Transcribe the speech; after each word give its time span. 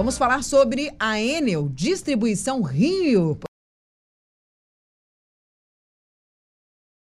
Vamos 0.00 0.16
falar 0.16 0.42
sobre 0.42 0.90
a 0.98 1.20
Enel 1.20 1.68
Distribuição 1.68 2.62
Rio. 2.62 3.38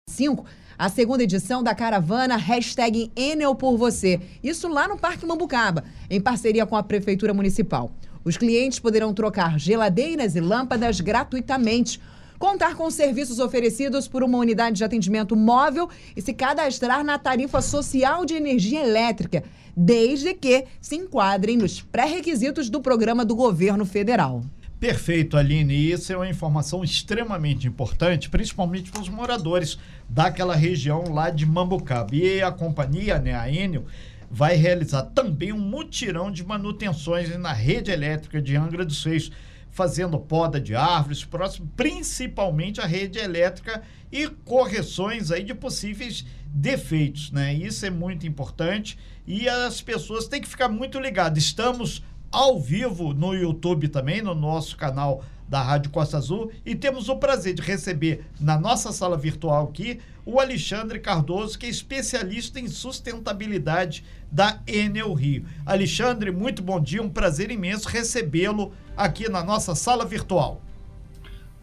5, 0.08 0.44
a 0.76 0.88
segunda 0.88 1.22
edição 1.22 1.62
da 1.62 1.72
caravana 1.72 2.34
hashtag 2.36 3.12
Enel 3.14 3.54
por 3.54 3.76
Você. 3.76 4.20
Isso 4.42 4.66
lá 4.66 4.88
no 4.88 4.98
Parque 4.98 5.24
Mambucaba, 5.24 5.84
em 6.10 6.20
parceria 6.20 6.66
com 6.66 6.74
a 6.76 6.82
Prefeitura 6.82 7.32
Municipal. 7.32 7.92
Os 8.24 8.36
clientes 8.36 8.80
poderão 8.80 9.14
trocar 9.14 9.56
geladeiras 9.56 10.34
e 10.34 10.40
lâmpadas 10.40 11.00
gratuitamente, 11.00 12.00
contar 12.40 12.74
com 12.74 12.90
serviços 12.90 13.38
oferecidos 13.38 14.08
por 14.08 14.24
uma 14.24 14.38
unidade 14.38 14.78
de 14.78 14.84
atendimento 14.84 15.36
móvel 15.36 15.88
e 16.16 16.20
se 16.20 16.34
cadastrar 16.34 17.04
na 17.04 17.20
tarifa 17.20 17.62
social 17.62 18.24
de 18.24 18.34
energia 18.34 18.82
elétrica, 18.82 19.44
desde 19.76 20.34
que 20.34 20.66
se 20.80 20.96
enquadrem 20.96 21.56
nos 21.56 21.80
pré-requisitos 21.80 22.68
do 22.68 22.80
programa 22.80 23.24
do 23.24 23.34
governo 23.34 23.84
federal. 23.84 24.42
Perfeito, 24.80 25.36
Aline. 25.36 25.74
E 25.74 25.92
isso 25.92 26.10
é 26.10 26.16
uma 26.16 26.28
informação 26.28 26.82
extremamente 26.82 27.68
importante, 27.68 28.30
principalmente 28.30 28.90
para 28.90 29.02
os 29.02 29.10
moradores 29.10 29.78
daquela 30.08 30.56
região 30.56 31.12
lá 31.12 31.28
de 31.28 31.44
Mambucaba. 31.44 32.16
E 32.16 32.40
a 32.40 32.50
companhia, 32.50 33.18
né, 33.18 33.34
a 33.34 33.52
Enel, 33.52 33.84
vai 34.30 34.56
realizar 34.56 35.02
também 35.02 35.52
um 35.52 35.58
mutirão 35.58 36.30
de 36.30 36.42
manutenções 36.42 37.36
na 37.38 37.52
rede 37.52 37.90
elétrica 37.90 38.40
de 38.40 38.56
Angra 38.56 38.82
dos 38.82 39.04
Reis, 39.04 39.30
fazendo 39.70 40.18
poda 40.18 40.58
de 40.58 40.74
árvores, 40.74 41.24
próximo, 41.24 41.70
principalmente 41.76 42.80
a 42.80 42.86
rede 42.86 43.18
elétrica 43.18 43.82
e 44.10 44.28
correções 44.28 45.30
aí 45.30 45.42
de 45.42 45.54
possíveis 45.54 46.24
defeitos, 46.52 47.30
né? 47.30 47.54
Isso 47.54 47.86
é 47.86 47.90
muito 47.90 48.26
importante 48.26 48.98
e 49.26 49.48
as 49.48 49.80
pessoas 49.80 50.26
têm 50.26 50.40
que 50.40 50.48
ficar 50.48 50.68
muito 50.68 50.98
ligadas. 50.98 51.42
Estamos 51.42 52.02
ao 52.30 52.60
vivo 52.60 53.12
no 53.12 53.34
YouTube 53.34 53.88
também, 53.88 54.22
no 54.22 54.34
nosso 54.34 54.76
canal 54.76 55.24
da 55.48 55.60
Rádio 55.60 55.90
Costa 55.90 56.16
Azul, 56.16 56.52
e 56.64 56.76
temos 56.76 57.08
o 57.08 57.16
prazer 57.16 57.54
de 57.54 57.62
receber 57.62 58.24
na 58.40 58.56
nossa 58.58 58.92
sala 58.92 59.16
virtual 59.16 59.64
aqui 59.64 59.98
o 60.24 60.38
Alexandre 60.38 61.00
Cardoso, 61.00 61.58
que 61.58 61.66
é 61.66 61.68
especialista 61.68 62.60
em 62.60 62.68
sustentabilidade 62.68 64.04
da 64.30 64.60
Enel 64.64 65.12
Rio. 65.12 65.44
Alexandre, 65.66 66.30
muito 66.30 66.62
bom 66.62 66.80
dia, 66.80 67.02
um 67.02 67.08
prazer 67.08 67.50
imenso 67.50 67.88
recebê-lo 67.88 68.72
aqui 68.96 69.28
na 69.28 69.42
nossa 69.42 69.74
sala 69.74 70.04
virtual. 70.04 70.62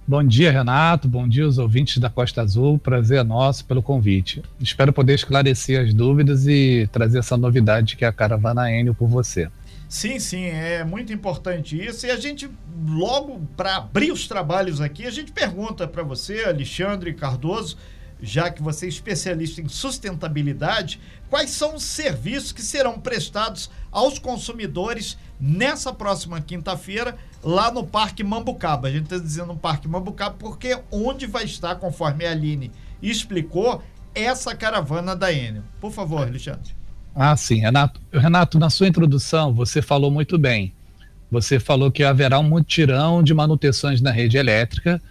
Bom 0.10 0.24
dia, 0.24 0.54
Renato. 0.54 1.06
Bom 1.06 1.28
dia 1.28 1.44
aos 1.44 1.58
ouvintes 1.58 1.98
da 1.98 2.10
Costa 2.10 2.42
Azul. 2.42 2.80
Prazer 2.80 3.20
é 3.20 3.24
nosso 3.26 3.66
pelo 3.66 3.84
convite. 3.84 4.42
Espero 4.58 4.94
poder 4.94 5.16
esclarecer 5.16 5.82
as 5.82 5.94
dúvidas 5.94 6.48
e 6.48 6.88
trazer 6.94 7.20
essa 7.20 7.36
novidade 7.36 7.98
que 7.98 8.06
é 8.06 8.08
a 8.08 8.14
Caravana 8.14 8.72
Enel 8.72 8.96
por 8.96 9.10
você. 9.10 9.50
Sim, 9.90 10.18
sim, 10.18 10.46
é 10.46 10.82
muito 10.86 11.12
importante 11.12 11.78
isso. 11.78 12.06
E 12.06 12.12
a 12.12 12.16
gente, 12.16 12.50
logo 12.88 13.42
para 13.58 13.76
abrir 13.76 14.14
os 14.14 14.30
trabalhos 14.30 14.80
aqui, 14.80 15.06
a 15.06 15.12
gente 15.12 15.34
pergunta 15.34 15.86
para 15.86 16.04
você, 16.04 16.46
Alexandre 16.46 17.14
Cardoso, 17.14 17.78
já 18.22 18.50
que 18.50 18.64
você 18.64 18.86
é 18.86 18.90
especialista 18.90 19.62
em 19.62 19.68
sustentabilidade, 19.68 21.02
quais 21.30 21.50
são 21.50 21.76
os 21.76 21.84
serviços 21.84 22.54
que 22.54 22.62
serão 22.62 22.98
prestados 22.98 23.70
aos 23.92 24.20
consumidores 24.20 25.18
nessa 25.40 25.94
próxima 25.94 26.42
quinta-feira 26.42 27.16
lá 27.44 27.72
no 27.72 27.86
Parque 27.86 28.24
Mambucaba. 28.24 28.88
A 28.88 28.92
gente 28.92 29.04
está 29.04 29.18
dizendo 29.18 29.56
Parque 29.56 29.88
Mambucaba 29.88 30.36
porque 30.38 30.78
onde 30.92 31.26
vai 31.26 31.46
estar, 31.46 31.76
conforme 31.76 32.26
a 32.26 32.32
Aline 32.32 32.72
explicou, 33.02 33.84
essa 34.16 34.56
caravana 34.56 35.16
da 35.16 35.32
Enel. 35.32 35.64
Por 35.80 35.92
favor, 35.92 36.28
Alexandre. 36.28 36.76
Ah, 37.16 37.36
sim. 37.36 37.60
Renato, 37.60 38.02
Renato, 38.12 38.60
na 38.60 38.70
sua 38.70 38.88
introdução, 38.88 39.54
você 39.54 39.82
falou 39.82 40.10
muito 40.10 40.38
bem. 40.38 40.74
Você 41.30 41.60
falou 41.60 41.92
que 41.92 42.04
haverá 42.04 42.40
um 42.40 42.44
mutirão 42.44 43.22
de 43.22 43.34
manutenções 43.34 44.02
na 44.02 44.12
rede 44.12 44.38
elétrica. 44.38 45.02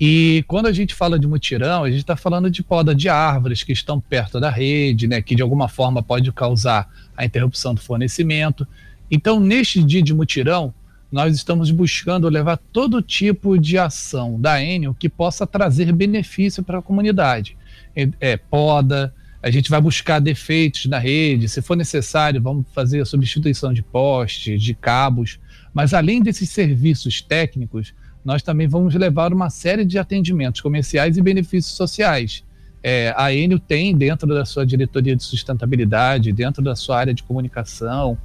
E 0.00 0.44
quando 0.46 0.66
a 0.66 0.72
gente 0.72 0.94
fala 0.94 1.18
de 1.18 1.26
mutirão, 1.26 1.84
a 1.84 1.90
gente 1.90 2.00
está 2.00 2.16
falando 2.16 2.50
de 2.50 2.62
poda 2.62 2.94
de 2.94 3.08
árvores 3.08 3.62
que 3.62 3.72
estão 3.72 4.00
perto 4.00 4.40
da 4.40 4.50
rede, 4.50 5.06
né, 5.06 5.22
que 5.22 5.34
de 5.34 5.42
alguma 5.42 5.68
forma 5.68 6.02
pode 6.02 6.30
causar 6.32 6.88
a 7.16 7.24
interrupção 7.24 7.74
do 7.74 7.80
fornecimento. 7.80 8.66
Então, 9.10 9.38
neste 9.38 9.82
dia 9.82 10.02
de 10.02 10.14
mutirão, 10.14 10.72
nós 11.10 11.36
estamos 11.36 11.70
buscando 11.70 12.28
levar 12.28 12.56
todo 12.56 13.00
tipo 13.00 13.56
de 13.56 13.78
ação 13.78 14.40
da 14.40 14.60
Enel 14.60 14.94
que 14.94 15.08
possa 15.08 15.46
trazer 15.46 15.92
benefício 15.92 16.62
para 16.62 16.78
a 16.78 16.82
comunidade. 16.82 17.56
É, 17.94 18.08
é 18.20 18.36
poda, 18.36 19.14
a 19.40 19.50
gente 19.50 19.70
vai 19.70 19.80
buscar 19.80 20.20
defeitos 20.20 20.86
na 20.86 20.98
rede, 20.98 21.48
se 21.48 21.62
for 21.62 21.76
necessário, 21.76 22.42
vamos 22.42 22.66
fazer 22.74 23.00
a 23.00 23.04
substituição 23.04 23.72
de 23.72 23.82
postes, 23.82 24.60
de 24.60 24.74
cabos, 24.74 25.38
mas 25.72 25.94
além 25.94 26.22
desses 26.22 26.50
serviços 26.50 27.20
técnicos, 27.20 27.94
nós 28.24 28.42
também 28.42 28.66
vamos 28.66 28.94
levar 28.94 29.32
uma 29.32 29.50
série 29.50 29.84
de 29.84 29.98
atendimentos 29.98 30.62
comerciais 30.62 31.16
e 31.16 31.22
benefícios 31.22 31.76
sociais. 31.76 32.42
É, 32.82 33.14
a 33.16 33.32
Enel 33.32 33.58
tem 33.58 33.96
dentro 33.96 34.26
da 34.26 34.44
sua 34.44 34.64
diretoria 34.64 35.14
de 35.14 35.22
sustentabilidade, 35.22 36.32
dentro 36.32 36.62
da 36.62 36.74
sua 36.74 36.98
área 36.98 37.14
de 37.14 37.22
comunicação 37.22 38.18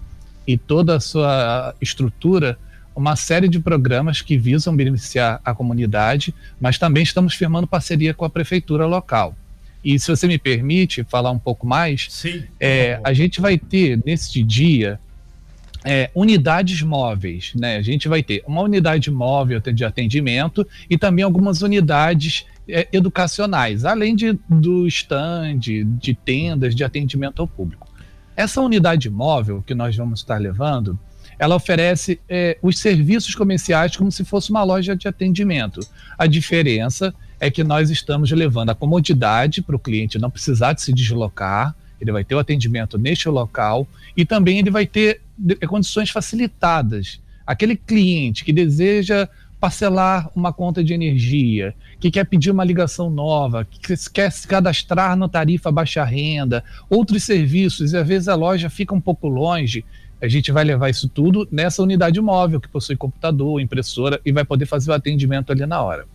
e 0.49 0.57
toda 0.57 0.95
a 0.95 0.99
sua 0.99 1.75
estrutura, 1.79 2.57
uma 2.95 3.15
série 3.15 3.47
de 3.47 3.59
programas 3.59 4.19
que 4.19 4.35
visam 4.35 4.75
beneficiar 4.75 5.39
a 5.45 5.53
comunidade, 5.53 6.33
mas 6.59 6.79
também 6.79 7.03
estamos 7.03 7.35
firmando 7.35 7.67
parceria 7.67 8.15
com 8.15 8.25
a 8.25 8.29
prefeitura 8.31 8.87
local. 8.87 9.35
E 9.85 9.99
se 9.99 10.09
você 10.09 10.25
me 10.25 10.39
permite 10.39 11.03
falar 11.03 11.29
um 11.29 11.37
pouco 11.37 11.67
mais, 11.67 12.07
Sim, 12.09 12.45
é, 12.59 12.99
a 13.03 13.13
gente 13.13 13.39
vai 13.39 13.59
ter 13.59 14.01
neste 14.03 14.41
dia 14.41 14.99
é, 15.85 16.09
unidades 16.15 16.81
móveis, 16.81 17.51
né? 17.53 17.77
A 17.77 17.83
gente 17.83 18.07
vai 18.07 18.23
ter 18.23 18.43
uma 18.47 18.61
unidade 18.61 19.11
móvel 19.11 19.61
de 19.61 19.85
atendimento 19.85 20.65
e 20.89 20.97
também 20.97 21.23
algumas 21.23 21.61
unidades 21.61 22.43
é, 22.67 22.87
educacionais, 22.91 23.85
além 23.85 24.15
de, 24.15 24.33
do 24.49 24.87
stand, 24.87 25.59
de 25.59 26.15
tendas 26.25 26.73
de 26.73 26.83
atendimento 26.83 27.39
ao 27.39 27.47
público. 27.47 27.88
Essa 28.39 28.61
unidade 28.61 29.09
móvel 29.09 29.61
que 29.67 29.75
nós 29.75 29.97
vamos 29.97 30.21
estar 30.21 30.37
levando, 30.37 30.97
ela 31.37 31.57
oferece 31.57 32.21
é, 32.29 32.57
os 32.61 32.79
serviços 32.79 33.35
comerciais 33.35 33.97
como 33.97 34.09
se 34.13 34.23
fosse 34.23 34.49
uma 34.49 34.63
loja 34.63 34.95
de 34.95 35.09
atendimento. 35.09 35.81
A 36.17 36.25
diferença 36.25 37.13
é 37.37 37.51
que 37.51 37.65
nós 37.65 37.89
estamos 37.89 38.31
levando 38.31 38.69
a 38.69 38.75
comodidade 38.75 39.61
para 39.61 39.75
o 39.75 39.79
cliente 39.79 40.17
não 40.17 40.31
precisar 40.31 40.71
de 40.71 40.81
se 40.81 40.93
deslocar, 40.93 41.75
ele 41.99 42.13
vai 42.13 42.23
ter 42.23 42.33
o 42.33 42.39
atendimento 42.39 42.97
neste 42.97 43.27
local 43.27 43.85
e 44.15 44.23
também 44.23 44.59
ele 44.59 44.71
vai 44.71 44.87
ter 44.87 45.19
condições 45.67 46.09
facilitadas. 46.09 47.19
Aquele 47.45 47.75
cliente 47.75 48.45
que 48.45 48.53
deseja 48.53 49.27
parcelar 49.59 50.29
uma 50.35 50.53
conta 50.53 50.83
de 50.83 50.93
energia, 50.93 51.75
que 51.99 52.09
quer 52.09 52.25
pedir 52.25 52.49
uma 52.49 52.63
ligação 52.63 53.09
nova, 53.09 53.65
que 53.65 53.79
quer 54.11 54.31
se 54.31 54.47
cadastrar 54.47 55.17
na 55.17 55.27
tarifa 55.27 55.71
baixa 55.71 56.03
renda, 56.03 56.63
outros 56.89 57.23
serviços, 57.23 57.91
e 57.91 57.97
às 57.97 58.07
vezes 58.07 58.27
a 58.27 58.35
loja 58.35 58.69
fica 58.69 58.95
um 58.95 59.01
pouco 59.01 59.27
longe, 59.27 59.83
a 60.21 60.27
gente 60.27 60.51
vai 60.51 60.63
levar 60.63 60.89
isso 60.89 61.09
tudo 61.09 61.47
nessa 61.51 61.81
unidade 61.81 62.19
móvel 62.21 62.59
que 62.59 62.67
possui 62.67 62.95
computador, 62.95 63.59
impressora 63.59 64.19
e 64.25 64.31
vai 64.31 64.45
poder 64.45 64.65
fazer 64.65 64.91
o 64.91 64.93
atendimento 64.93 65.51
ali 65.51 65.65
na 65.65 65.81
hora. 65.81 66.05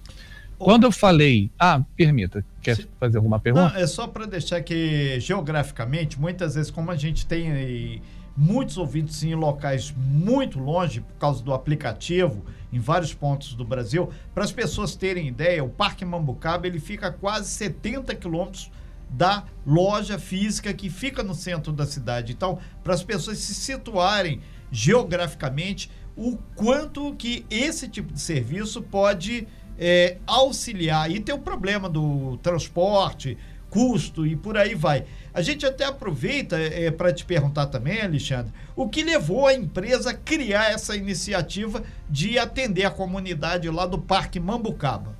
Quando 0.58 0.84
eu 0.84 0.92
falei. 0.92 1.50
Ah, 1.58 1.82
permita, 1.96 2.44
quer 2.62 2.78
fazer 2.98 3.18
alguma 3.18 3.38
pergunta? 3.40 3.74
Não, 3.74 3.76
é 3.76 3.86
só 3.86 4.06
para 4.06 4.24
deixar 4.24 4.62
que 4.62 5.18
geograficamente, 5.20 6.18
muitas 6.18 6.54
vezes, 6.54 6.70
como 6.70 6.90
a 6.90 6.96
gente 6.96 7.26
tem 7.26 8.00
muitos 8.36 8.76
ouvintes 8.76 9.22
em 9.22 9.34
locais 9.34 9.94
muito 9.96 10.58
longe, 10.58 11.00
por 11.00 11.14
causa 11.14 11.42
do 11.42 11.52
aplicativo, 11.52 12.44
em 12.72 12.78
vários 12.78 13.14
pontos 13.14 13.54
do 13.54 13.64
Brasil, 13.64 14.10
para 14.34 14.44
as 14.44 14.52
pessoas 14.52 14.96
terem 14.96 15.28
ideia, 15.28 15.62
o 15.62 15.68
Parque 15.68 16.04
Mambucaba 16.04 16.66
ele 16.66 16.80
fica 16.80 17.08
a 17.08 17.12
quase 17.12 17.48
70 17.50 18.14
quilômetros 18.16 18.70
da 19.08 19.44
loja 19.64 20.18
física 20.18 20.74
que 20.74 20.90
fica 20.90 21.22
no 21.22 21.34
centro 21.34 21.72
da 21.72 21.86
cidade. 21.86 22.32
Então, 22.32 22.58
para 22.82 22.94
as 22.94 23.04
pessoas 23.04 23.38
se 23.38 23.54
situarem 23.54 24.40
geograficamente, 24.72 25.88
o 26.16 26.36
quanto 26.56 27.14
que 27.14 27.46
esse 27.48 27.88
tipo 27.88 28.12
de 28.12 28.20
serviço 28.20 28.82
pode 28.82 29.46
é, 29.78 30.18
auxiliar. 30.26 31.10
E 31.10 31.20
tem 31.20 31.34
o 31.34 31.38
problema 31.38 31.88
do 31.88 32.36
transporte, 32.38 33.36
custo 33.74 34.24
e 34.24 34.36
por 34.36 34.56
aí 34.56 34.76
vai. 34.76 35.02
A 35.34 35.42
gente 35.42 35.66
até 35.66 35.84
aproveita 35.84 36.56
é, 36.56 36.92
para 36.92 37.12
te 37.12 37.24
perguntar 37.24 37.66
também, 37.66 38.00
Alexandre, 38.00 38.52
o 38.76 38.88
que 38.88 39.02
levou 39.02 39.48
a 39.48 39.52
empresa 39.52 40.10
a 40.10 40.14
criar 40.14 40.70
essa 40.70 40.96
iniciativa 40.96 41.82
de 42.08 42.38
atender 42.38 42.84
a 42.84 42.90
comunidade 42.90 43.68
lá 43.68 43.84
do 43.84 43.98
Parque 43.98 44.38
Mambucaba? 44.38 45.18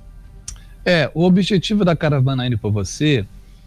É, 0.85 1.11
o 1.13 1.25
objetivo 1.25 1.83
da 1.83 1.97
Caravana 1.97 2.45
N 2.45 2.55
por 2.55 2.71
Você, 2.71 3.25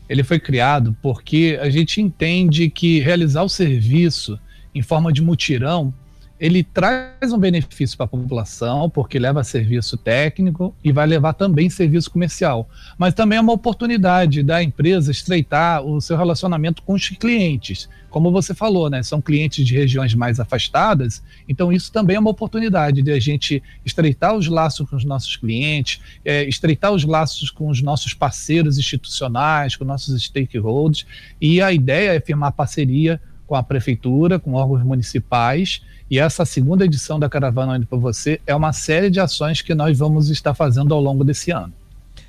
ele 0.09 0.25
foi 0.25 0.41
criado 0.41 0.97
porque 1.03 1.59
a 1.61 1.69
gente 1.69 2.01
entende 2.01 2.71
que 2.71 2.99
realizar 3.01 3.43
o 3.43 3.49
serviço 3.49 4.41
em 4.75 4.81
forma 4.81 5.13
de 5.13 5.21
mutirão 5.21 5.93
ele 6.41 6.63
traz 6.63 7.33
um 7.33 7.39
benefício 7.39 7.97
para 7.97 8.07
a 8.07 8.09
população, 8.09 8.89
porque 8.89 9.19
leva 9.19 9.43
serviço 9.43 9.97
técnico 9.97 10.75
e 10.85 10.93
vai 10.93 11.07
levar 11.07 11.33
também 11.33 11.69
serviço 11.69 12.11
comercial. 12.11 12.69
Mas 12.97 13.15
também 13.15 13.39
é 13.39 13.41
uma 13.41 13.53
oportunidade 13.53 14.43
da 14.43 14.63
empresa 14.63 15.11
estreitar 15.11 15.83
o 15.83 16.01
seu 16.01 16.17
relacionamento 16.17 16.83
com 16.83 16.95
os 16.95 17.09
clientes. 17.09 17.89
Como 18.09 18.31
você 18.31 18.55
falou, 18.55 18.89
né? 18.89 19.03
São 19.03 19.21
clientes 19.21 19.67
de 19.67 19.75
regiões 19.75 20.15
mais 20.15 20.41
afastadas, 20.41 21.23
então 21.49 21.73
isso 21.73 21.93
também 21.93 22.17
é 22.17 22.21
uma 22.21 22.31
oportunidade 22.31 23.03
de 23.03 23.11
a 23.11 23.21
gente 23.21 23.63
estreitar 23.85 24.35
os 24.35 24.47
laços 24.47 24.89
com 24.89 24.97
os 24.97 25.05
nossos 25.05 25.37
clientes, 25.37 26.01
é, 26.25 26.45
estreitar 26.45 26.93
os 26.93 27.05
laços 27.05 27.51
com 27.51 27.69
os 27.69 27.83
nossos 27.83 28.15
parceiros 28.15 28.79
institucionais, 28.79 29.77
com 29.77 29.85
nossos 29.85 30.23
stakeholders. 30.23 31.05
E 31.41 31.61
a 31.61 31.73
ideia 31.73 32.15
é 32.15 32.21
firmar 32.21 32.53
parceria 32.53 33.21
com 33.49 33.57
a 33.57 33.63
prefeitura, 33.63 34.39
com 34.39 34.53
órgãos 34.53 34.85
municipais 34.85 35.83
e 36.11 36.19
essa 36.19 36.45
segunda 36.45 36.85
edição 36.85 37.19
da 37.19 37.29
Caravana 37.29 37.73
Onde 37.73 37.87
para 37.87 37.99
Você 37.99 38.41
é 38.47 38.55
uma 38.55 38.73
série 38.73 39.11
de 39.11 39.19
ações 39.19 39.63
que 39.63 39.75
nós 39.75 39.99
vamos 39.99 40.29
estar 40.29 40.55
fazendo 40.55 40.95
ao 40.95 41.01
longo 41.01 41.25
desse 41.25 41.51
ano. 41.51 41.73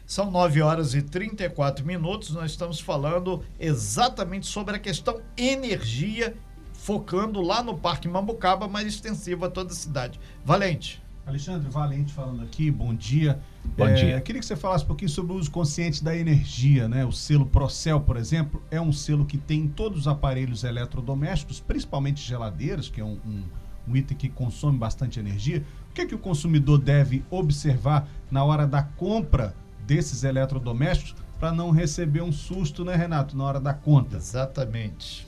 São 0.07 0.31
9 0.31 0.61
horas 0.61 0.95
e 0.95 1.01
34 1.01 1.85
minutos. 1.85 2.31
Nós 2.31 2.51
estamos 2.51 2.79
falando 2.79 3.43
exatamente 3.59 4.47
sobre 4.47 4.77
a 4.77 4.79
questão 4.79 5.21
energia, 5.37 6.35
focando 6.73 7.41
lá 7.41 7.61
no 7.61 7.77
Parque 7.77 8.07
Mambucaba, 8.07 8.67
mas 8.67 8.87
extensiva 8.87 9.47
a 9.47 9.49
toda 9.49 9.71
a 9.71 9.75
cidade. 9.75 10.19
Valente. 10.43 11.01
Alexandre 11.29 11.69
Valente 11.69 12.11
falando 12.11 12.43
aqui, 12.43 12.69
bom 12.71 12.93
dia. 12.93 13.39
Bom 13.77 13.87
é, 13.87 13.93
dia. 13.93 14.21
Queria 14.21 14.39
que 14.39 14.45
você 14.45 14.55
falasse 14.55 14.83
um 14.83 14.87
pouquinho 14.87 15.09
sobre 15.09 15.33
o 15.33 15.35
uso 15.35 15.49
consciente 15.49 16.03
da 16.03 16.15
energia, 16.15 16.87
né? 16.87 17.05
O 17.05 17.11
selo 17.11 17.45
Procel, 17.45 18.01
por 18.01 18.17
exemplo, 18.17 18.61
é 18.71 18.81
um 18.81 18.91
selo 18.91 19.25
que 19.25 19.37
tem 19.37 19.61
em 19.61 19.67
todos 19.67 19.99
os 19.99 20.07
aparelhos 20.07 20.63
eletrodomésticos, 20.63 21.59
principalmente 21.59 22.21
geladeiras, 22.21 22.89
que 22.89 22.99
é 22.99 23.03
um, 23.03 23.19
um 23.25 23.43
um 23.89 23.95
item 23.95 24.15
que 24.15 24.29
consome 24.29 24.77
bastante 24.77 25.19
energia, 25.19 25.63
o 25.89 25.93
que, 25.93 26.01
é 26.01 26.05
que 26.05 26.13
o 26.13 26.19
consumidor 26.19 26.77
deve 26.77 27.23
observar 27.29 28.07
na 28.29 28.43
hora 28.43 28.67
da 28.67 28.83
compra 28.83 29.55
desses 29.85 30.23
eletrodomésticos 30.23 31.15
para 31.39 31.51
não 31.51 31.71
receber 31.71 32.21
um 32.21 32.31
susto, 32.31 32.85
né, 32.85 32.95
Renato, 32.95 33.35
na 33.35 33.43
hora 33.43 33.59
da 33.59 33.73
conta? 33.73 34.17
Exatamente. 34.17 35.27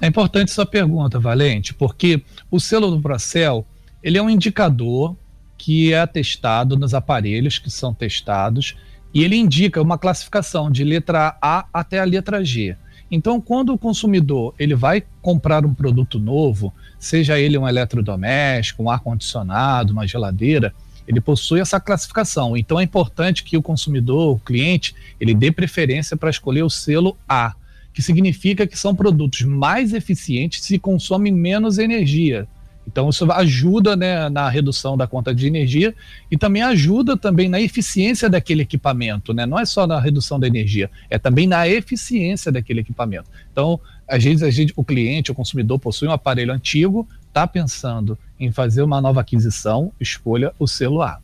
É 0.00 0.06
importante 0.06 0.50
sua 0.50 0.64
pergunta, 0.64 1.18
Valente, 1.18 1.74
porque 1.74 2.24
o 2.50 2.58
selo 2.58 2.90
do 2.90 3.02
Procel, 3.02 3.66
ele 4.02 4.16
é 4.16 4.22
um 4.22 4.30
indicador 4.30 5.14
que 5.60 5.92
é 5.92 6.00
atestado 6.00 6.74
nos 6.74 6.94
aparelhos 6.94 7.58
que 7.58 7.70
são 7.70 7.92
testados 7.92 8.78
e 9.12 9.22
ele 9.22 9.36
indica 9.36 9.82
uma 9.82 9.98
classificação 9.98 10.70
de 10.70 10.82
letra 10.82 11.36
A 11.40 11.66
até 11.70 11.98
a 12.00 12.04
letra 12.04 12.42
G. 12.42 12.74
Então, 13.10 13.38
quando 13.42 13.74
o 13.74 13.78
consumidor 13.78 14.54
ele 14.58 14.74
vai 14.74 15.02
comprar 15.20 15.66
um 15.66 15.74
produto 15.74 16.18
novo, 16.18 16.72
seja 16.98 17.38
ele 17.38 17.58
um 17.58 17.68
eletrodoméstico, 17.68 18.84
um 18.84 18.88
ar-condicionado, 18.88 19.92
uma 19.92 20.06
geladeira, 20.06 20.72
ele 21.06 21.20
possui 21.20 21.60
essa 21.60 21.78
classificação. 21.78 22.56
Então, 22.56 22.80
é 22.80 22.82
importante 22.82 23.44
que 23.44 23.58
o 23.58 23.62
consumidor, 23.62 24.36
o 24.36 24.38
cliente, 24.38 24.94
ele 25.20 25.34
dê 25.34 25.52
preferência 25.52 26.16
para 26.16 26.30
escolher 26.30 26.62
o 26.62 26.70
selo 26.70 27.18
A, 27.28 27.54
que 27.92 28.00
significa 28.00 28.66
que 28.66 28.78
são 28.78 28.94
produtos 28.94 29.42
mais 29.42 29.92
eficientes 29.92 30.70
e 30.70 30.78
consomem 30.78 31.32
menos 31.32 31.76
energia. 31.76 32.48
Então 32.90 33.08
isso 33.08 33.30
ajuda 33.30 33.94
né, 33.94 34.28
na 34.28 34.48
redução 34.48 34.96
da 34.96 35.06
conta 35.06 35.32
de 35.32 35.46
energia 35.46 35.94
e 36.30 36.36
também 36.36 36.62
ajuda 36.62 37.16
também 37.16 37.48
na 37.48 37.60
eficiência 37.60 38.28
daquele 38.28 38.62
equipamento, 38.62 39.32
né? 39.32 39.46
Não 39.46 39.58
é 39.58 39.64
só 39.64 39.86
na 39.86 40.00
redução 40.00 40.40
da 40.40 40.46
energia, 40.46 40.90
é 41.08 41.18
também 41.18 41.46
na 41.46 41.68
eficiência 41.68 42.50
daquele 42.50 42.80
equipamento. 42.80 43.30
Então, 43.52 43.80
às 44.08 44.24
vezes, 44.24 44.42
a 44.42 44.50
gente, 44.50 44.72
o 44.74 44.82
cliente, 44.82 45.30
o 45.30 45.34
consumidor 45.34 45.78
possui 45.78 46.08
um 46.08 46.12
aparelho 46.12 46.52
antigo, 46.52 47.08
está 47.28 47.46
pensando 47.46 48.18
em 48.40 48.50
fazer 48.50 48.82
uma 48.82 49.00
nova 49.00 49.20
aquisição, 49.20 49.92
escolha 50.00 50.52
o 50.58 50.66
celular. 50.66 51.22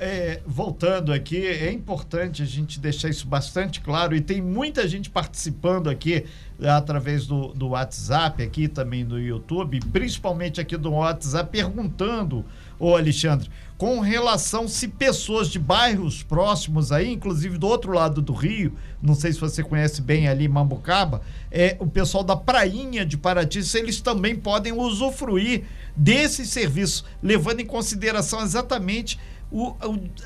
É, 0.00 0.40
voltando 0.46 1.12
aqui, 1.12 1.44
é 1.44 1.72
importante 1.72 2.40
a 2.40 2.46
gente 2.46 2.78
deixar 2.78 3.08
isso 3.08 3.26
bastante 3.26 3.80
claro 3.80 4.14
e 4.14 4.20
tem 4.20 4.40
muita 4.40 4.86
gente 4.86 5.10
participando 5.10 5.90
aqui 5.90 6.24
através 6.62 7.26
do, 7.26 7.48
do 7.48 7.68
WhatsApp, 7.68 8.42
aqui 8.42 8.68
também 8.68 9.02
no 9.02 9.18
YouTube, 9.18 9.80
principalmente 9.92 10.60
aqui 10.60 10.76
do 10.76 10.92
WhatsApp, 10.92 11.50
perguntando, 11.50 12.44
ô 12.78 12.96
Alexandre, 12.96 13.50
com 13.78 14.00
relação 14.00 14.66
se 14.66 14.88
pessoas 14.88 15.48
de 15.48 15.58
bairros 15.58 16.22
próximos 16.22 16.90
aí, 16.90 17.12
inclusive 17.12 17.56
do 17.58 17.68
outro 17.68 17.92
lado 17.92 18.20
do 18.20 18.32
Rio, 18.32 18.72
não 19.00 19.14
sei 19.14 19.32
se 19.32 19.38
você 19.38 19.62
conhece 19.62 20.02
bem 20.02 20.28
ali 20.28 20.48
Mambucaba, 20.48 21.22
é, 21.50 21.76
o 21.78 21.86
pessoal 21.86 22.24
da 22.24 22.36
Prainha 22.36 23.06
de 23.06 23.16
Paraty, 23.16 23.62
se 23.62 23.78
eles 23.78 24.00
também 24.00 24.34
podem 24.34 24.72
usufruir 24.72 25.62
desse 25.96 26.44
serviço, 26.44 27.04
levando 27.22 27.60
em 27.60 27.66
consideração 27.66 28.42
exatamente 28.42 29.18
o, 29.50 29.76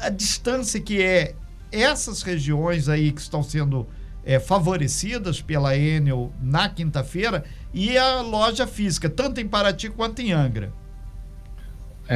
a 0.01 0.09
distância 0.09 0.81
que 0.81 1.03
é 1.03 1.35
essas 1.71 2.23
regiões 2.23 2.89
aí 2.89 3.13
que 3.13 3.21
estão 3.21 3.43
sendo 3.43 3.87
é, 4.25 4.39
favorecidas 4.39 5.43
pela 5.43 5.77
Enel 5.77 6.33
na 6.41 6.69
quinta-feira 6.69 7.45
e 7.73 7.97
a 7.99 8.21
loja 8.21 8.67
física, 8.67 9.11
tanto 9.11 9.41
em 9.41 9.49
Paraty 9.49 9.91
quanto 9.91 10.21
em 10.21 10.33
Angra. 10.33 10.73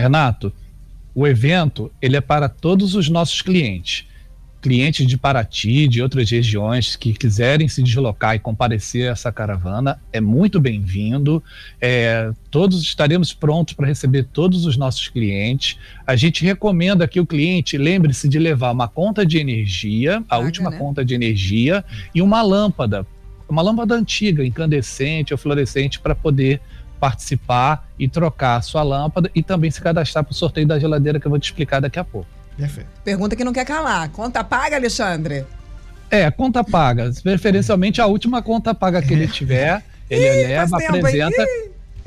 Renato, 0.01 0.53
o 1.15 1.27
evento 1.27 1.91
ele 2.01 2.17
é 2.17 2.21
para 2.21 2.49
todos 2.49 2.95
os 2.95 3.09
nossos 3.09 3.41
clientes 3.43 4.07
clientes 4.67 5.07
de 5.07 5.17
Paraty, 5.17 5.87
de 5.87 6.03
outras 6.03 6.29
regiões 6.29 6.97
que 6.97 7.13
quiserem 7.13 7.69
se 7.69 7.81
deslocar 7.81 8.35
e 8.35 8.41
comparecer 8.41 9.09
a 9.09 9.13
essa 9.13 9.31
caravana, 9.31 10.01
é 10.13 10.21
muito 10.21 10.59
bem-vindo. 10.59 11.41
É, 11.81 12.33
todos 12.51 12.83
estaremos 12.83 13.33
prontos 13.33 13.75
para 13.75 13.87
receber 13.87 14.25
todos 14.25 14.67
os 14.67 14.77
nossos 14.77 15.07
clientes. 15.07 15.79
A 16.05 16.17
gente 16.17 16.45
recomenda 16.45 17.07
que 17.07 17.21
o 17.21 17.25
cliente 17.25 17.79
lembre-se 17.79 18.29
de 18.29 18.41
levar 18.41 18.73
uma 18.73 18.89
conta 18.89 19.25
de 19.25 19.39
energia, 19.39 20.17
a 20.17 20.23
Paga, 20.23 20.45
última 20.45 20.71
né? 20.71 20.79
conta 20.79 21.05
de 21.05 21.15
energia, 21.15 21.85
e 22.13 22.21
uma 22.21 22.43
lâmpada, 22.43 23.07
uma 23.49 23.63
lâmpada 23.63 23.95
antiga, 23.95 24.45
incandescente 24.45 25.33
ou 25.33 25.39
fluorescente, 25.39 26.01
para 26.01 26.17
poder 26.17 26.61
participar 27.01 27.89
e 27.99 28.09
trocar 28.09 28.57
a 28.57 28.63
sua 28.63 28.83
lâmpada 28.83 29.31
e 29.35 29.43
também 29.43 29.71
se 29.71 29.81
cadastrar 29.81 30.25
para 30.25 30.33
o 30.33 30.35
sorteio 30.35 30.67
da 30.67 30.79
geladeira 30.79 31.21
que 31.21 31.27
eu 31.27 31.31
vou 31.31 31.39
te 31.39 31.45
explicar 31.45 31.81
daqui 31.81 31.99
a 31.99 32.05
pouco. 32.05 32.29
Perfeito. 32.57 32.89
Pergunta 33.05 33.37
que 33.37 33.45
não 33.45 33.53
quer 33.53 33.65
calar. 33.65 34.09
Conta 34.11 34.43
paga, 34.43 34.77
Alexandre? 34.77 35.45
É, 36.11 36.31
conta 36.31 36.65
paga. 36.65 37.13
Preferencialmente 37.23 38.01
a 38.01 38.07
última 38.07 38.41
conta 38.43 38.75
paga 38.75 39.03
que 39.03 39.13
ele 39.13 39.29
tiver, 39.29 39.83
ele 40.09 40.25
Ih, 40.25 40.47
leva, 40.47 40.77
apresenta. 40.77 41.45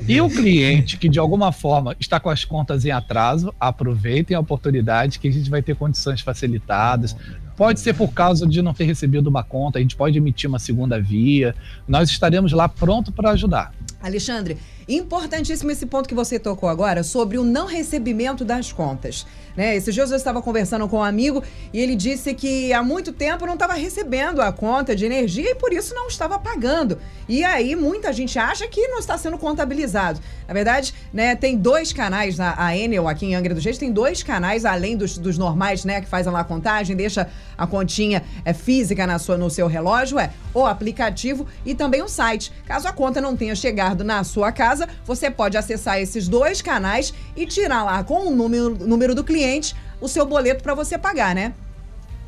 E 0.06 0.18
o 0.20 0.30
cliente 0.30 0.96
que 0.96 1.08
de 1.08 1.18
alguma 1.18 1.52
forma 1.52 1.94
está 2.00 2.18
com 2.18 2.30
as 2.30 2.44
contas 2.44 2.84
em 2.84 2.90
atraso, 2.90 3.54
aproveitem 3.60 4.34
a 4.34 4.40
oportunidade 4.40 5.18
que 5.18 5.28
a 5.28 5.30
gente 5.30 5.50
vai 5.50 5.62
ter 5.62 5.76
condições 5.76 6.22
facilitadas. 6.22 7.14
Pode 7.54 7.80
ser 7.80 7.92
por 7.92 8.12
causa 8.12 8.46
de 8.46 8.62
não 8.62 8.72
ter 8.72 8.84
recebido 8.84 9.26
uma 9.26 9.44
conta, 9.44 9.78
a 9.78 9.82
gente 9.82 9.94
pode 9.94 10.16
emitir 10.16 10.48
uma 10.48 10.58
segunda 10.58 10.98
via. 10.98 11.54
Nós 11.86 12.08
estaremos 12.08 12.52
lá 12.52 12.66
pronto 12.66 13.12
para 13.12 13.30
ajudar. 13.32 13.74
Alexandre, 14.02 14.56
Importantíssimo 14.88 15.70
esse 15.70 15.86
ponto 15.86 16.08
que 16.08 16.14
você 16.14 16.38
tocou 16.38 16.68
agora 16.68 17.02
sobre 17.02 17.38
o 17.38 17.44
não 17.44 17.66
recebimento 17.66 18.44
das 18.44 18.72
contas. 18.72 19.26
Né? 19.56 19.76
Esses 19.76 19.94
dias 19.94 20.10
eu 20.10 20.16
estava 20.16 20.40
conversando 20.40 20.88
com 20.88 20.98
um 20.98 21.02
amigo 21.02 21.42
e 21.72 21.80
ele 21.80 21.94
disse 21.94 22.34
que 22.34 22.72
há 22.72 22.82
muito 22.82 23.12
tempo 23.12 23.46
não 23.46 23.54
estava 23.54 23.74
recebendo 23.74 24.40
a 24.40 24.52
conta 24.52 24.94
de 24.94 25.04
energia 25.04 25.50
e 25.50 25.54
por 25.54 25.72
isso 25.72 25.94
não 25.94 26.08
estava 26.08 26.38
pagando. 26.38 26.98
E 27.28 27.44
aí 27.44 27.74
muita 27.74 28.12
gente 28.12 28.38
acha 28.38 28.66
que 28.68 28.86
não 28.88 28.98
está 28.98 29.18
sendo 29.18 29.38
contabilizado. 29.38 30.20
Na 30.46 30.54
verdade, 30.54 30.94
né, 31.12 31.34
tem 31.36 31.56
dois 31.56 31.92
canais, 31.92 32.38
na, 32.38 32.54
a 32.56 32.76
Enel 32.76 33.08
aqui 33.08 33.26
em 33.26 33.34
Angra 33.34 33.54
do 33.54 33.60
Reis 33.60 33.78
tem 33.78 33.92
dois 33.92 34.22
canais, 34.22 34.64
além 34.64 34.96
dos, 34.96 35.18
dos 35.18 35.38
normais, 35.38 35.84
né, 35.84 36.00
que 36.00 36.08
fazem 36.08 36.32
lá 36.32 36.40
a 36.40 36.44
contagem, 36.44 36.96
deixa 36.96 37.28
a 37.56 37.66
continha 37.66 38.22
é, 38.44 38.52
física 38.52 39.06
na 39.06 39.18
sua, 39.18 39.36
no 39.36 39.50
seu 39.50 39.66
relógio, 39.66 40.18
é 40.18 40.30
o 40.54 40.64
aplicativo 40.64 41.46
e 41.64 41.74
também 41.74 42.02
o 42.02 42.08
site. 42.08 42.52
Caso 42.66 42.88
a 42.88 42.92
conta 42.92 43.20
não 43.20 43.36
tenha 43.36 43.54
chegado 43.54 44.02
na 44.02 44.24
sua 44.24 44.50
casa, 44.50 44.79
você 45.04 45.30
pode 45.30 45.56
acessar 45.56 45.98
esses 45.98 46.28
dois 46.28 46.62
canais 46.62 47.12
e 47.36 47.46
tirar 47.46 47.84
lá 47.84 48.02
com 48.04 48.28
o 48.28 48.30
número, 48.30 48.70
número 48.70 49.14
do 49.14 49.24
cliente 49.24 49.74
o 50.00 50.08
seu 50.08 50.24
boleto 50.24 50.62
para 50.62 50.74
você 50.74 50.96
pagar, 50.96 51.34
né? 51.34 51.52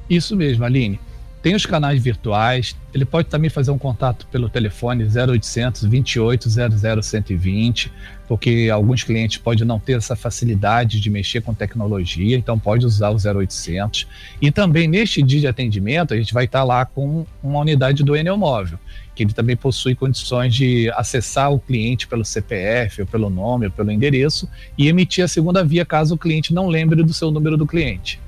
Isso 0.08 0.36
mesmo, 0.36 0.64
Aline. 0.64 1.00
Tem 1.42 1.56
os 1.56 1.66
canais 1.66 2.00
virtuais, 2.00 2.76
ele 2.94 3.04
pode 3.04 3.26
também 3.26 3.50
fazer 3.50 3.72
um 3.72 3.78
contato 3.78 4.28
pelo 4.28 4.48
telefone 4.48 5.02
0800 5.04 5.82
28 5.82 6.48
00 6.48 7.02
120, 7.02 7.92
porque 8.28 8.70
alguns 8.72 9.02
clientes 9.02 9.38
podem 9.38 9.66
não 9.66 9.80
ter 9.80 9.94
essa 9.94 10.14
facilidade 10.14 11.00
de 11.00 11.10
mexer 11.10 11.40
com 11.40 11.52
tecnologia, 11.52 12.36
então 12.36 12.56
pode 12.56 12.86
usar 12.86 13.10
o 13.10 13.16
0800. 13.16 14.06
E 14.40 14.52
também 14.52 14.86
neste 14.86 15.20
dia 15.20 15.40
de 15.40 15.46
atendimento, 15.48 16.14
a 16.14 16.16
gente 16.16 16.32
vai 16.32 16.44
estar 16.44 16.62
lá 16.62 16.84
com 16.84 17.26
uma 17.42 17.58
unidade 17.58 18.04
do 18.04 18.14
Enel 18.14 18.36
Móvel, 18.36 18.78
que 19.12 19.24
ele 19.24 19.32
também 19.32 19.56
possui 19.56 19.96
condições 19.96 20.54
de 20.54 20.88
acessar 20.92 21.52
o 21.52 21.58
cliente 21.58 22.06
pelo 22.06 22.24
CPF, 22.24 23.00
ou 23.00 23.06
pelo 23.06 23.28
nome, 23.28 23.66
ou 23.66 23.72
pelo 23.72 23.90
endereço, 23.90 24.48
e 24.78 24.86
emitir 24.86 25.24
a 25.24 25.28
segunda 25.28 25.64
via 25.64 25.84
caso 25.84 26.14
o 26.14 26.18
cliente 26.18 26.54
não 26.54 26.68
lembre 26.68 27.02
do 27.02 27.12
seu 27.12 27.32
número 27.32 27.56
do 27.56 27.66
cliente. 27.66 28.20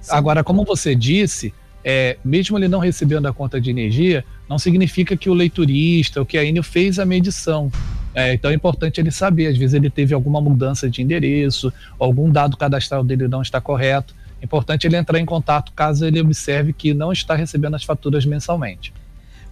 Sim. 0.00 0.12
Agora, 0.14 0.42
como 0.42 0.64
você 0.64 0.94
disse, 0.94 1.52
é, 1.84 2.16
mesmo 2.24 2.58
ele 2.58 2.66
não 2.66 2.78
recebendo 2.78 3.26
a 3.26 3.32
conta 3.32 3.60
de 3.60 3.70
energia, 3.70 4.24
não 4.48 4.58
significa 4.58 5.16
que 5.16 5.28
o 5.28 5.34
leiturista 5.34 6.20
ou 6.20 6.26
que 6.26 6.38
a 6.38 6.44
Enel 6.44 6.62
fez 6.62 6.98
a 6.98 7.04
medição. 7.04 7.70
É, 8.14 8.32
então 8.32 8.50
é 8.50 8.54
importante 8.54 9.00
ele 9.00 9.10
saber, 9.10 9.48
às 9.48 9.58
vezes 9.58 9.74
ele 9.74 9.90
teve 9.90 10.14
alguma 10.14 10.40
mudança 10.40 10.88
de 10.88 11.02
endereço, 11.02 11.72
algum 11.98 12.30
dado 12.30 12.56
cadastral 12.56 13.04
dele 13.04 13.28
não 13.28 13.42
está 13.42 13.60
correto. 13.60 14.14
É 14.40 14.44
importante 14.44 14.86
ele 14.86 14.96
entrar 14.96 15.18
em 15.18 15.26
contato 15.26 15.72
caso 15.72 16.06
ele 16.06 16.20
observe 16.20 16.72
que 16.72 16.94
não 16.94 17.12
está 17.12 17.34
recebendo 17.34 17.74
as 17.74 17.84
faturas 17.84 18.24
mensalmente. 18.24 18.92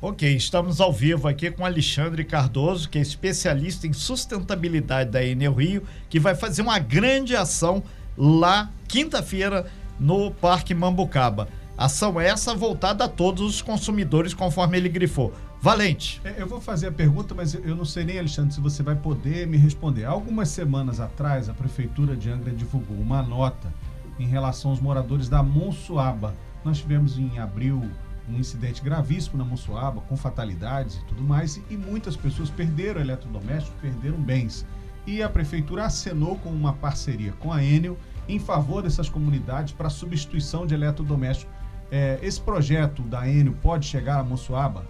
Ok, 0.01 0.35
estamos 0.35 0.81
ao 0.81 0.93
vivo 0.93 1.29
aqui 1.29 1.51
com 1.51 1.65
Alexandre 1.65 2.25
Cardoso, 2.25 2.89
que 2.89 2.99
é 2.99 3.01
especialista 3.01 3.87
em 3.87 3.93
sustentabilidade 3.93 5.11
da 5.11 5.25
Enel 5.25 5.55
Rio, 5.55 5.83
que 6.11 6.19
vai 6.19 6.35
fazer 6.35 6.63
uma 6.63 6.79
grande 6.79 7.37
ação 7.37 7.83
lá 8.19 8.71
quinta-feira 8.89 9.67
no 10.01 10.33
Parque 10.33 10.75
Mambucaba. 10.75 11.49
Ação 11.77 12.21
essa 12.21 12.55
voltada 12.55 13.05
a 13.05 13.09
todos 13.09 13.43
os 13.43 13.63
consumidores, 13.63 14.35
conforme 14.35 14.77
ele 14.77 14.89
grifou. 14.89 15.33
Valente. 15.61 16.21
É, 16.25 16.43
eu 16.43 16.47
vou 16.47 16.61
fazer 16.61 16.89
a 16.89 16.93
pergunta, 16.93 17.35
mas 17.35 17.55
eu 17.55 17.77
não 17.77 17.85
sei 17.85 18.05
nem, 18.05 18.19
Alexandre, 18.19 18.53
se 18.53 18.61
você 18.61 18.83
vai 18.83 18.97
poder 18.97 19.47
me 19.47 19.57
responder. 19.57 20.05
Algumas 20.05 20.49
semanas 20.49 21.01
atrás, 21.01 21.49
a 21.49 21.55
Prefeitura 21.55 22.17
de 22.17 22.29
Angra 22.29 22.53
divulgou 22.53 22.97
uma 22.97 23.23
nota 23.23 23.73
em 24.19 24.27
relação 24.27 24.73
aos 24.73 24.81
moradores 24.81 25.29
da 25.29 25.43
Monsuaba. 25.43 26.35
Nós 26.65 26.79
tivemos 26.79 27.17
em 27.19 27.39
abril 27.39 27.89
um 28.29 28.39
incidente 28.39 28.83
gravíssimo 28.83 29.39
na 29.39 29.45
Monsuaba, 29.45 30.01
com 30.03 30.17
fatalidades 30.17 30.97
e 30.97 31.05
tudo 31.05 31.23
mais, 31.23 31.61
e 31.71 31.77
muitas 31.77 32.17
pessoas 32.17 32.51
perderam 32.51 33.01
eletrodomésticos, 33.01 33.81
perderam 33.81 34.19
bens. 34.19 34.67
E 35.07 35.23
a 35.23 35.29
Prefeitura 35.29 35.85
acenou 35.85 36.37
com 36.37 36.51
uma 36.51 36.73
parceria 36.73 37.33
com 37.33 37.53
a 37.53 37.63
Enel 37.63 37.97
em 38.29 38.39
favor 38.39 38.83
dessas 38.83 39.09
comunidades 39.09 39.73
para 39.73 39.91
substituição 39.91 40.67
de 40.67 40.75
eletrodomésticos. 40.75 41.62
É, 41.95 42.19
esse 42.23 42.41
projeto 42.41 43.03
da 43.03 43.29
Enel 43.29 43.53
pode 43.61 43.85
chegar 43.85 44.19
a 44.19 44.25
Monsuaba? 44.25 44.87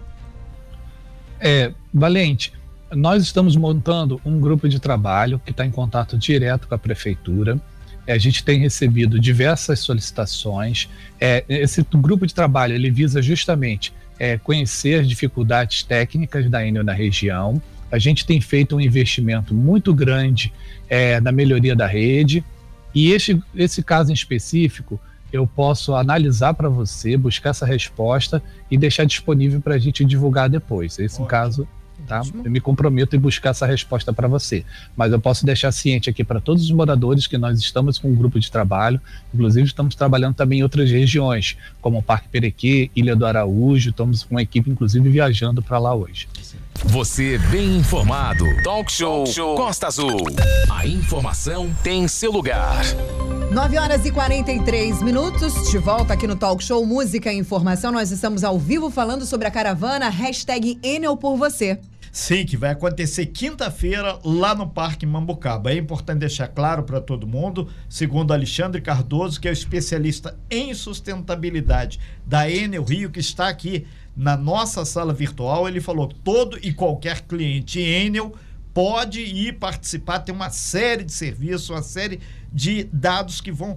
É, 1.37 1.73
Valente, 1.93 2.53
nós 2.95 3.21
estamos 3.21 3.57
montando 3.57 4.21
um 4.23 4.39
grupo 4.39 4.69
de 4.69 4.79
trabalho 4.79 5.37
que 5.43 5.51
está 5.51 5.65
em 5.65 5.71
contato 5.71 6.17
direto 6.17 6.65
com 6.65 6.75
a 6.75 6.77
prefeitura. 6.77 7.59
É, 8.07 8.13
a 8.13 8.17
gente 8.17 8.41
tem 8.41 8.57
recebido 8.57 9.19
diversas 9.19 9.79
solicitações. 9.79 10.89
É, 11.19 11.43
esse 11.49 11.85
grupo 11.93 12.25
de 12.25 12.33
trabalho 12.33 12.73
ele 12.73 12.89
visa 12.89 13.21
justamente 13.21 13.93
é, 14.17 14.37
conhecer 14.37 15.01
as 15.01 15.07
dificuldades 15.09 15.83
técnicas 15.83 16.49
da 16.49 16.65
Enel 16.65 16.85
na 16.85 16.93
região. 16.93 17.61
A 17.91 17.99
gente 17.99 18.25
tem 18.25 18.39
feito 18.39 18.77
um 18.77 18.79
investimento 18.79 19.53
muito 19.53 19.93
grande 19.93 20.53
é, 20.89 21.19
na 21.19 21.33
melhoria 21.33 21.75
da 21.75 21.85
rede. 21.85 22.45
E 22.95 23.11
esse, 23.11 23.41
esse 23.53 23.83
caso 23.83 24.09
em 24.09 24.13
específico, 24.13 24.97
eu 25.33 25.47
posso 25.47 25.95
analisar 25.95 26.53
para 26.53 26.69
você, 26.69 27.17
buscar 27.17 27.49
essa 27.49 27.65
resposta 27.65 28.41
e 28.69 28.77
deixar 28.77 29.03
disponível 29.03 29.59
para 29.59 29.73
a 29.73 29.79
gente 29.79 30.05
divulgar 30.05 30.47
depois. 30.47 30.99
Esse 30.99 31.15
Ótimo. 31.15 31.27
caso, 31.27 31.67
tá? 32.07 32.21
Eu 32.45 32.51
me 32.51 32.61
comprometo 32.61 33.15
em 33.15 33.19
buscar 33.19 33.49
essa 33.49 33.65
resposta 33.65 34.13
para 34.13 34.27
você. 34.27 34.63
Mas 34.95 35.11
eu 35.11 35.19
posso 35.19 35.43
deixar 35.43 35.71
ciente 35.71 36.07
aqui 36.07 36.23
para 36.23 36.39
todos 36.39 36.63
os 36.63 36.71
moradores 36.71 37.25
que 37.25 37.35
nós 37.35 37.57
estamos 37.57 37.97
com 37.97 38.09
um 38.09 38.15
grupo 38.15 38.39
de 38.39 38.51
trabalho, 38.51 39.01
inclusive 39.33 39.65
estamos 39.65 39.95
trabalhando 39.95 40.35
também 40.35 40.59
em 40.59 40.63
outras 40.63 40.91
regiões, 40.91 41.57
como 41.81 41.97
o 41.97 42.03
Parque 42.03 42.29
Perequê, 42.29 42.91
Ilha 42.95 43.15
do 43.15 43.25
Araújo, 43.25 43.89
estamos 43.89 44.23
com 44.23 44.35
uma 44.35 44.41
equipe 44.43 44.69
inclusive 44.69 45.09
viajando 45.09 45.63
para 45.63 45.79
lá 45.79 45.95
hoje. 45.95 46.27
Você 46.81 47.37
bem 47.49 47.77
informado. 47.77 48.45
Talk 48.63 48.91
Show, 48.91 49.23
Talk 49.23 49.33
Show 49.33 49.55
Costa 49.55 49.87
Azul. 49.87 50.17
A 50.69 50.85
informação 50.85 51.73
tem 51.83 52.07
seu 52.07 52.31
lugar. 52.31 52.83
9 53.51 53.77
horas 53.77 54.05
e 54.05 54.11
43 54.11 55.01
minutos, 55.03 55.69
de 55.69 55.77
volta 55.77 56.13
aqui 56.13 56.25
no 56.25 56.35
Talk 56.35 56.63
Show 56.63 56.85
Música 56.85 57.31
e 57.31 57.37
Informação. 57.37 57.91
Nós 57.91 58.11
estamos 58.11 58.43
ao 58.43 58.57
vivo 58.57 58.89
falando 58.89 59.25
sobre 59.25 59.47
a 59.47 59.51
caravana 59.51 60.09
hashtag 60.09 60.79
Enel 60.81 61.15
por 61.15 61.37
você. 61.37 61.79
Sim, 62.15 62.45
que 62.45 62.55
vai 62.55 62.69
acontecer 62.69 63.25
quinta-feira 63.25 64.19
lá 64.23 64.53
no 64.53 64.69
Parque 64.69 65.03
Mambucaba. 65.03 65.71
É 65.71 65.77
importante 65.77 66.19
deixar 66.19 66.47
claro 66.47 66.83
para 66.83 67.01
todo 67.01 67.25
mundo, 67.25 67.67
segundo 67.89 68.31
Alexandre 68.31 68.79
Cardoso, 68.79 69.41
que 69.41 69.47
é 69.47 69.51
o 69.51 69.51
especialista 69.51 70.37
em 70.47 70.75
sustentabilidade 70.75 71.99
da 72.23 72.47
Enel 72.47 72.83
Rio, 72.83 73.09
que 73.09 73.19
está 73.19 73.47
aqui 73.47 73.87
na 74.15 74.37
nossa 74.37 74.85
sala 74.85 75.11
virtual, 75.11 75.67
ele 75.67 75.81
falou 75.81 76.07
que 76.07 76.13
todo 76.19 76.59
e 76.61 76.71
qualquer 76.71 77.21
cliente 77.21 77.79
Enel 77.79 78.35
pode 78.75 79.19
ir 79.19 79.53
participar, 79.53 80.19
tem 80.19 80.35
uma 80.35 80.51
série 80.51 81.03
de 81.03 81.11
serviços, 81.11 81.71
uma 81.71 81.81
série 81.81 82.19
de 82.53 82.83
dados 82.93 83.41
que 83.41 83.51
vão 83.51 83.75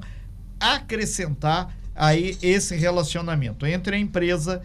acrescentar 0.60 1.74
aí 1.94 2.36
esse 2.42 2.76
relacionamento 2.76 3.64
entre 3.64 3.96
a 3.96 3.98
empresa 3.98 4.62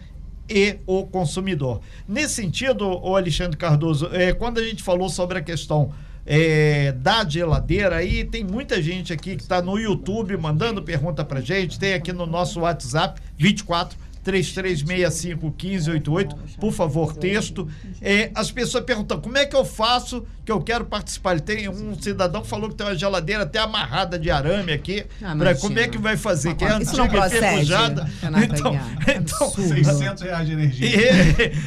e 0.52 0.78
o 0.86 1.04
consumidor. 1.06 1.80
Nesse 2.06 2.34
sentido, 2.34 2.86
o 2.86 3.16
Alexandre 3.16 3.56
Cardoso, 3.56 4.08
é, 4.12 4.32
quando 4.32 4.58
a 4.58 4.64
gente 4.64 4.82
falou 4.82 5.08
sobre 5.08 5.38
a 5.38 5.42
questão 5.42 5.92
é, 6.26 6.92
da 6.92 7.28
geladeira, 7.28 7.96
aí 7.96 8.24
tem 8.24 8.44
muita 8.44 8.80
gente 8.80 9.12
aqui 9.12 9.36
que 9.36 9.42
está 9.42 9.62
no 9.62 9.78
YouTube 9.78 10.36
mandando 10.36 10.82
pergunta 10.82 11.24
para 11.24 11.40
gente, 11.40 11.78
tem 11.78 11.94
aqui 11.94 12.12
no 12.12 12.26
nosso 12.26 12.60
WhatsApp 12.60 13.20
24 13.36 13.98
3365 14.22 15.46
1588, 15.46 16.36
por 16.58 16.72
favor, 16.72 17.14
texto. 17.14 17.68
É, 18.00 18.30
as 18.34 18.50
pessoas 18.50 18.84
perguntam 18.84 19.20
como 19.20 19.36
é 19.36 19.46
que 19.46 19.56
eu 19.56 19.64
faço 19.64 20.24
que 20.44 20.50
eu 20.50 20.60
quero 20.60 20.84
participar. 20.84 21.40
Tem 21.40 21.68
um 21.68 22.00
cidadão 22.00 22.44
falou 22.44 22.68
que 22.68 22.74
tem 22.74 22.86
uma 22.86 22.96
geladeira 22.96 23.44
até 23.44 23.58
amarrada 23.58 24.18
de 24.18 24.30
arame 24.30 24.72
aqui. 24.72 25.04
Ah, 25.22 25.34
pra, 25.36 25.54
como 25.54 25.78
é 25.78 25.88
que 25.88 25.98
vai 25.98 26.16
fazer? 26.16 26.54
Que 26.54 26.64
é 26.64 26.72
antiga, 26.72 27.26
enferrujada. 27.26 28.10
Então, 28.42 28.78
então 29.16 29.50
600 29.50 30.22
reais 30.22 30.46
de 30.46 30.52
energia. 30.52 31.12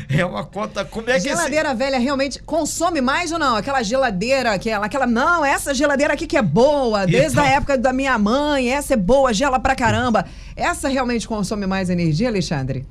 É, 0.10 0.20
é, 0.20 0.26
uma 0.26 0.44
conta. 0.46 0.84
Como 0.84 1.10
é 1.10 1.14
que 1.16 1.22
geladeira 1.22 1.70
esse... 1.70 1.78
velha 1.78 2.00
realmente 2.00 2.42
consome 2.44 3.02
mais 3.02 3.32
ou 3.32 3.40
não? 3.40 3.56
Aquela 3.56 3.82
geladeira, 3.82 4.54
aquela, 4.54 4.86
aquela 4.86 5.08
não, 5.08 5.44
essa 5.46 5.74
geladeira 5.74 6.14
aqui 6.14 6.28
que 6.28 6.38
é 6.38 6.42
boa, 6.42 7.06
desde 7.06 7.34
então... 7.34 7.44
a 7.44 7.48
época 7.48 7.78
da 7.78 7.94
minha 7.94 8.18
mãe, 8.18 8.72
essa 8.72 8.94
é 8.94 8.98
boa, 8.98 9.34
gela 9.34 9.60
pra 9.60 9.76
caramba. 9.76 10.26
Essa 10.56 10.88
realmente 10.88 11.28
consome 11.28 11.68
mais 11.68 11.90
energia, 11.90 12.30
Alexandre? 12.30 12.86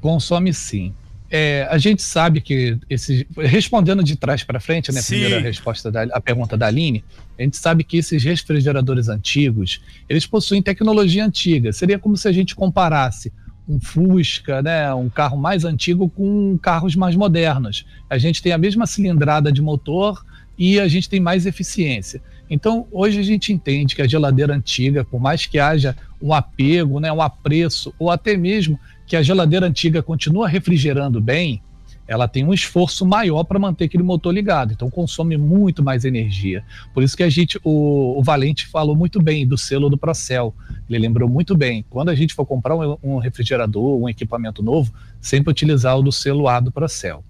Consome 0.00 0.52
sim. 0.54 0.94
É, 1.34 1.66
a 1.70 1.78
gente 1.78 2.02
sabe 2.02 2.42
que 2.42 2.78
esse, 2.90 3.26
respondendo 3.38 4.04
de 4.04 4.16
trás 4.16 4.44
para 4.44 4.60
frente, 4.60 4.92
né, 4.92 5.00
a 5.00 5.02
primeira 5.02 5.40
resposta 5.40 5.90
da 5.90 6.02
a 6.02 6.20
pergunta 6.20 6.58
da 6.58 6.66
Aline, 6.66 7.02
a 7.38 7.42
gente 7.42 7.56
sabe 7.56 7.82
que 7.82 7.96
esses 7.96 8.22
refrigeradores 8.22 9.08
antigos, 9.08 9.80
eles 10.10 10.26
possuem 10.26 10.62
tecnologia 10.62 11.24
antiga. 11.24 11.72
Seria 11.72 11.98
como 11.98 12.18
se 12.18 12.28
a 12.28 12.32
gente 12.32 12.54
comparasse 12.54 13.32
um 13.66 13.80
Fusca, 13.80 14.60
né, 14.60 14.92
um 14.92 15.08
carro 15.08 15.38
mais 15.38 15.64
antigo 15.64 16.08
com 16.10 16.58
carros 16.58 16.94
mais 16.94 17.16
modernos. 17.16 17.86
A 18.10 18.18
gente 18.18 18.42
tem 18.42 18.52
a 18.52 18.58
mesma 18.58 18.86
cilindrada 18.86 19.50
de 19.50 19.62
motor 19.62 20.22
e 20.58 20.78
a 20.78 20.86
gente 20.86 21.08
tem 21.08 21.18
mais 21.18 21.46
eficiência. 21.46 22.20
Então, 22.54 22.86
hoje 22.92 23.18
a 23.18 23.22
gente 23.22 23.50
entende 23.50 23.96
que 23.96 24.02
a 24.02 24.06
geladeira 24.06 24.54
antiga, 24.54 25.02
por 25.02 25.18
mais 25.18 25.46
que 25.46 25.58
haja 25.58 25.96
um 26.20 26.34
apego, 26.34 27.00
né, 27.00 27.10
um 27.10 27.22
apreço, 27.22 27.94
ou 27.98 28.10
até 28.10 28.36
mesmo 28.36 28.78
que 29.06 29.16
a 29.16 29.22
geladeira 29.22 29.66
antiga 29.66 30.02
continua 30.02 30.46
refrigerando 30.46 31.18
bem, 31.18 31.62
ela 32.06 32.28
tem 32.28 32.44
um 32.44 32.52
esforço 32.52 33.06
maior 33.06 33.42
para 33.44 33.58
manter 33.58 33.86
aquele 33.86 34.02
motor 34.02 34.34
ligado, 34.34 34.74
então 34.74 34.90
consome 34.90 35.38
muito 35.38 35.82
mais 35.82 36.04
energia. 36.04 36.62
Por 36.92 37.02
isso 37.02 37.16
que 37.16 37.22
a 37.22 37.30
gente, 37.30 37.58
o, 37.64 38.18
o, 38.18 38.22
Valente 38.22 38.66
falou 38.66 38.94
muito 38.94 39.22
bem 39.22 39.46
do 39.46 39.56
selo 39.56 39.88
do 39.88 39.96
Procel. 39.96 40.54
Ele 40.90 40.98
lembrou 40.98 41.30
muito 41.30 41.56
bem. 41.56 41.82
Quando 41.88 42.10
a 42.10 42.14
gente 42.14 42.34
for 42.34 42.44
comprar 42.44 42.76
um, 42.76 42.98
um 43.02 43.16
refrigerador, 43.16 43.98
um 43.98 44.10
equipamento 44.10 44.62
novo, 44.62 44.92
sempre 45.22 45.50
utilizar 45.50 45.98
o 45.98 46.02
do 46.02 46.12
selo 46.12 46.46
A 46.48 46.60
do 46.60 46.70
Procel. 46.70 47.24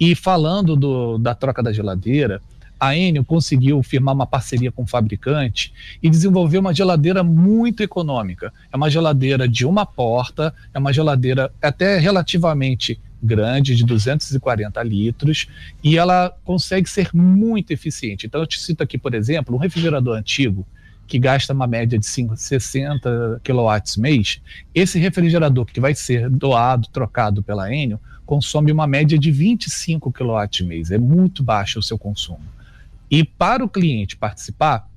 E 0.00 0.14
falando 0.14 0.74
do, 0.74 1.18
da 1.18 1.34
troca 1.34 1.62
da 1.62 1.70
geladeira, 1.70 2.40
a 2.86 2.96
Enel 2.96 3.24
conseguiu 3.24 3.82
firmar 3.82 4.14
uma 4.14 4.26
parceria 4.26 4.70
com 4.70 4.82
o 4.82 4.86
fabricante 4.86 5.72
e 6.02 6.10
desenvolver 6.10 6.58
uma 6.58 6.74
geladeira 6.74 7.22
muito 7.22 7.82
econômica. 7.82 8.52
É 8.72 8.76
uma 8.76 8.90
geladeira 8.90 9.48
de 9.48 9.64
uma 9.64 9.86
porta, 9.86 10.54
é 10.72 10.78
uma 10.78 10.92
geladeira 10.92 11.50
até 11.62 11.98
relativamente 11.98 13.00
grande, 13.22 13.74
de 13.74 13.84
240 13.84 14.82
litros, 14.82 15.46
e 15.82 15.96
ela 15.96 16.36
consegue 16.44 16.88
ser 16.88 17.08
muito 17.14 17.70
eficiente. 17.70 18.26
Então, 18.26 18.42
eu 18.42 18.46
te 18.46 18.60
cito 18.60 18.82
aqui, 18.82 18.98
por 18.98 19.14
exemplo, 19.14 19.54
um 19.54 19.58
refrigerador 19.58 20.18
antigo 20.18 20.66
que 21.06 21.18
gasta 21.18 21.52
uma 21.52 21.66
média 21.66 21.98
de 21.98 22.06
5, 22.06 22.36
60 22.36 23.40
kW 23.42 24.00
mês, 24.00 24.40
esse 24.74 24.98
refrigerador 24.98 25.66
que 25.66 25.80
vai 25.80 25.94
ser 25.94 26.28
doado, 26.30 26.88
trocado 26.92 27.42
pela 27.42 27.72
Enel, 27.74 28.00
consome 28.24 28.72
uma 28.72 28.86
média 28.86 29.18
de 29.18 29.30
25 29.30 30.10
kW 30.10 30.66
mês. 30.66 30.90
É 30.90 30.98
muito 30.98 31.42
baixo 31.42 31.78
o 31.78 31.82
seu 31.82 31.98
consumo. 31.98 32.53
E 33.10 33.24
para 33.24 33.64
o 33.64 33.68
cliente 33.68 34.16
participar, 34.16 34.88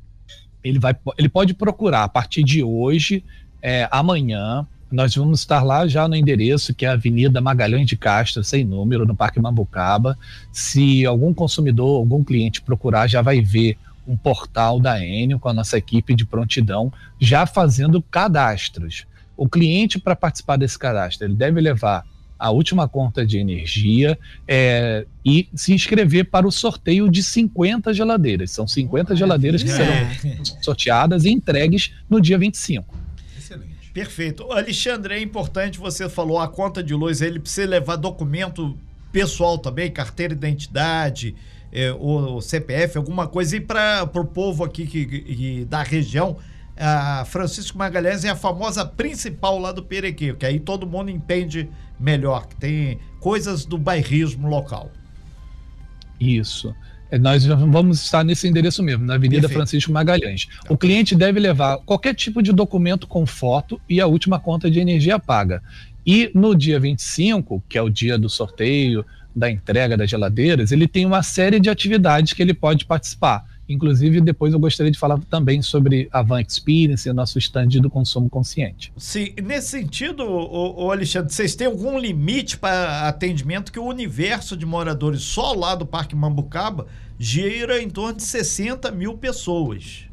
ele, 0.64 0.80
vai, 0.80 0.96
ele 1.18 1.30
pode 1.30 1.54
procurar 1.54 2.04
a 2.04 2.10
partir 2.10 2.44
de 2.44 2.64
hoje, 2.64 3.24
é, 3.62 3.88
amanhã, 3.92 4.66
nós 4.92 5.16
vamos 5.16 5.42
estar 5.42 5.64
lá 5.64 5.86
já 5.88 6.08
no 6.08 6.16
endereço 6.16 6.74
que 6.74 6.86
é 6.86 6.90
a 6.90 6.94
Avenida 6.94 7.42
Magalhães 7.42 7.86
de 7.86 7.98
Castro, 7.98 8.44
sem 8.44 8.64
número, 8.64 9.06
no 9.06 9.16
Parque 9.16 9.40
Mambucaba. 9.40 10.18
Se 10.52 11.06
algum 11.06 11.34
consumidor, 11.34 11.98
algum 11.98 12.24
cliente 12.24 12.62
procurar, 12.62 13.08
já 13.08 13.22
vai 13.22 13.42
ver 13.42 13.78
um 14.08 14.16
portal 14.16 14.80
da 14.80 15.04
Enio 15.04 15.40
com 15.40 15.50
a 15.50 15.54
nossa 15.54 15.78
equipe 15.78 16.16
de 16.16 16.26
prontidão 16.26 16.92
já 17.20 17.46
fazendo 17.46 18.02
cadastros. 18.02 19.06
O 19.36 19.50
cliente, 19.50 20.00
para 20.00 20.16
participar 20.16 20.56
desse 20.56 20.80
cadastro, 20.80 21.28
ele 21.28 21.36
deve 21.36 21.60
levar 21.60 22.06
a 22.40 22.52
última 22.52 22.88
conta 22.88 23.26
de 23.26 23.38
energia 23.38 24.18
é, 24.48 25.06
e 25.26 25.48
se 25.56 25.74
inscrever 25.74 26.30
para 26.30 26.48
o 26.48 26.52
sorteio 26.52 27.10
de 27.10 27.24
50 27.24 27.94
geladeiras. 27.94 28.52
São 28.52 28.68
50 28.68 29.16
geladeiras 29.16 29.64
que 29.64 29.70
serão 29.70 29.94
É. 29.94 30.18
sorteadas 30.62 31.26
e 31.26 31.30
entregues 31.32 31.92
no 32.10 32.22
dia 32.22 32.38
25. 32.38 32.96
Excelente. 33.38 33.92
Perfeito. 33.94 34.52
Alexandre, 34.52 35.16
é 35.16 35.22
importante, 35.22 35.80
você 35.80 36.08
falou, 36.08 36.40
a 36.40 36.48
conta 36.48 36.84
de 36.84 36.94
luz, 36.94 37.22
ele 37.22 37.40
precisa 37.40 37.68
levar 37.68 37.96
documento 37.96 38.78
pessoal 39.12 39.58
também, 39.58 39.90
carteira 39.90 40.36
de 40.36 40.40
identidade, 40.46 41.34
é, 41.72 41.92
o 41.92 42.40
CPF, 42.40 42.98
alguma 42.98 43.28
coisa. 43.28 43.56
E 43.58 43.60
para 43.60 44.10
o 44.14 44.26
povo 44.26 44.64
aqui 44.64 44.86
que, 44.86 45.06
que- 45.06 45.66
da 45.66 45.82
região, 45.82 46.38
a 46.80 47.26
Francisco 47.26 47.76
Magalhães 47.78 48.24
é 48.24 48.30
a 48.30 48.36
famosa 48.36 48.86
principal 48.86 49.58
lá 49.58 49.72
do 49.72 49.82
Perequê, 49.82 50.36
que 50.38 50.46
aí 50.46 50.60
todo 50.60 50.86
mundo 50.86 51.10
entende 51.10 51.68
melhor, 52.00 52.48
que 52.48 52.56
tem 52.56 53.00
coisas 53.20 53.66
do 53.66 53.78
bairrismo 53.78 54.48
local. 54.48 54.92
Isso. 56.20 56.74
É, 57.10 57.18
Nós 57.18 57.46
vamos 57.46 58.02
estar 58.02 58.24
nesse 58.24 58.48
endereço 58.48 58.84
mesmo, 58.84 59.06
na 59.06 59.16
Avenida 59.16 59.42
Perfeito. 59.42 59.58
Francisco 59.58 59.92
Magalhães. 59.92 60.48
O 60.70 60.78
cliente 60.78 61.16
deve 61.16 61.40
levar 61.40 61.78
qualquer 61.80 62.14
tipo 62.14 62.42
de 62.42 62.52
documento 62.52 63.08
com 63.08 63.26
foto 63.26 63.80
e 63.88 64.02
a 64.02 64.08
última 64.08 64.40
conta 64.40 64.70
de 64.70 64.80
energia 64.80 65.18
paga. 65.18 65.62
E 66.06 66.32
no 66.34 66.56
dia 66.56 66.80
25, 66.80 67.64
que 67.68 67.78
é 67.78 67.82
o 67.82 67.90
dia 67.90 68.18
do 68.18 68.30
sorteio, 68.30 69.06
da 69.36 69.52
entrega 69.52 69.96
das 69.96 70.10
geladeiras, 70.10 70.72
ele 70.72 70.88
tem 70.88 71.06
uma 71.06 71.22
série 71.22 71.60
de 71.60 71.70
atividades 71.70 72.34
que 72.34 72.42
ele 72.42 72.54
pode 72.54 72.86
participar. 72.86 73.46
Inclusive, 73.70 74.22
depois 74.22 74.54
eu 74.54 74.60
gostaria 74.60 74.92
de 74.92 74.98
falar 74.98 75.20
também 75.30 75.62
sobre 75.62 76.08
a 76.12 76.22
Van 76.22 76.42
Experience, 76.42 77.12
nosso 77.12 77.38
stand 77.38 77.68
do 77.82 77.90
consumo 77.90 78.30
consciente. 78.30 78.94
Sim, 78.96 79.34
nesse 79.44 79.70
sentido, 79.70 80.24
ô, 80.24 80.86
ô 80.86 80.92
Alexandre, 80.92 81.34
vocês 81.34 81.56
têm 81.56 81.68
algum 81.68 82.00
limite 82.00 82.58
para 82.58 83.08
atendimento 83.08 83.72
que 83.72 83.80
o 83.80 83.86
universo 83.86 84.56
de 84.56 84.66
moradores 84.66 85.22
só 85.22 85.54
lá 85.54 85.76
do 85.76 85.86
Parque 85.86 86.16
Mambucaba 86.16 86.88
gira 87.20 87.82
em 87.82 87.90
torno 87.90 88.18
de 88.18 88.24
60 88.24 88.90
mil 88.92 89.18
pessoas? 89.18 90.06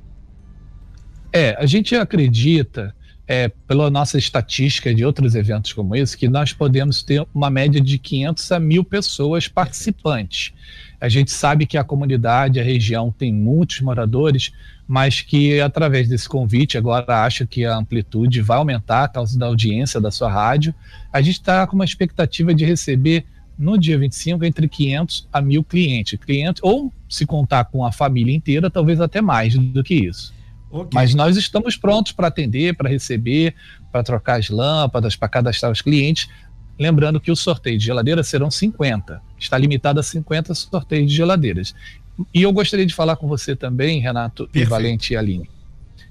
É, 1.33 1.57
a 1.59 1.67
gente 1.67 1.95
acredita, 1.95 2.95
é, 3.27 3.49
pela 3.67 3.91
nossa 3.91 4.19
estatística 4.19 4.95
de 4.95 5.05
outros 5.05 5.35
eventos 5.35 5.73
como 5.73 5.97
esse, 5.97 6.17
que 6.17 6.29
nós 6.29 6.53
podemos 6.53 7.03
ter 7.03 7.27
uma 7.35 7.49
média 7.49 7.81
de 7.81 7.99
500 7.99 8.53
a 8.53 8.61
mil 8.61 8.85
pessoas 8.85 9.49
participantes. 9.49 10.53
A 11.01 11.09
gente 11.09 11.31
sabe 11.31 11.67
que 11.67 11.77
a 11.77 11.85
comunidade, 11.85 12.61
a 12.61 12.63
região 12.63 13.11
tem 13.11 13.33
muitos 13.33 13.81
moradores, 13.81 14.53
mas 14.87 15.21
que 15.21 15.61
através 15.61 16.09
desse 16.09 16.29
convite, 16.29 16.77
agora 16.77 17.25
acho 17.25 17.47
que 17.47 17.65
a 17.65 17.77
amplitude 17.77 18.41
vai 18.43 18.59
aumentar 18.59 19.05
a 19.05 19.09
causa 19.09 19.39
da 19.39 19.47
audiência 19.47 20.01
da 20.01 20.11
sua 20.11 20.31
rádio. 20.31 20.75
A 21.13 21.21
gente 21.21 21.35
está 21.37 21.67
com 21.67 21.77
uma 21.77 21.85
expectativa 21.85 22.55
de 22.55 22.65
receber 22.65 23.25
no 23.59 23.79
dia 23.79 23.99
25 23.99 24.45
entre 24.45 24.69
500 24.69 25.29
a 25.33 25.41
mil 25.41 25.63
clientes. 25.63 26.19
clientes 26.19 26.63
ou, 26.63 26.93
se 27.09 27.25
contar 27.25 27.65
com 27.67 27.85
a 27.85 27.93
família 27.93 28.35
inteira, 28.35 28.69
talvez 28.69 29.01
até 29.01 29.21
mais 29.21 29.57
do 29.57 29.83
que 29.83 29.95
isso. 29.95 30.35
Ok. 30.75 30.91
Mas 30.93 31.15
nós 31.15 31.37
estamos 31.37 31.77
prontos 31.77 32.11
para 32.11 32.27
atender, 32.27 32.75
para 32.75 32.91
receber, 32.91 33.55
para 33.93 34.03
trocar 34.03 34.41
as 34.41 34.51
lâmpadas, 34.51 35.15
para 35.15 35.29
cadastrar 35.29 35.71
os 35.71 35.81
clientes. 35.81 36.29
Lembrando 36.77 37.21
que 37.21 37.31
o 37.31 37.37
sorteio 37.37 37.79
de 37.79 37.85
geladeiras 37.85 38.27
serão 38.27 38.51
50. 38.51 39.23
Está 39.39 39.57
limitado 39.57 40.01
a 40.01 40.03
50 40.03 40.53
sorteios 40.53 41.09
de 41.09 41.17
geladeiras. 41.17 41.77
E 42.35 42.43
eu 42.43 42.53
gostaria 42.53 42.85
de 42.85 42.93
falar 42.93 43.15
com 43.15 43.29
você 43.29 43.55
também, 43.55 44.01
Renato, 44.01 44.43
e 44.43 44.47
Perfeito. 44.47 44.71
Valente 44.71 45.13
e 45.13 45.17
Aline, 45.17 45.49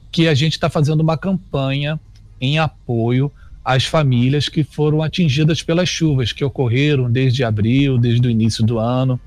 que 0.09 0.29
a 0.29 0.33
gente 0.33 0.53
está 0.53 0.69
fazendo 0.69 1.01
uma 1.01 1.17
campanha 1.17 1.99
em 2.39 2.57
apoio 2.57 3.29
às 3.65 3.83
famílias 3.83 4.47
que 4.47 4.63
foram 4.63 5.01
atingidas 5.01 5.61
pelas 5.61 5.89
chuvas 5.89 6.31
que 6.31 6.43
ocorreram 6.43 7.11
desde 7.11 7.43
abril, 7.43 7.97
desde 7.97 8.25
o 8.25 8.31
início 8.31 8.65
do 8.65 8.79
ano. 8.79 9.19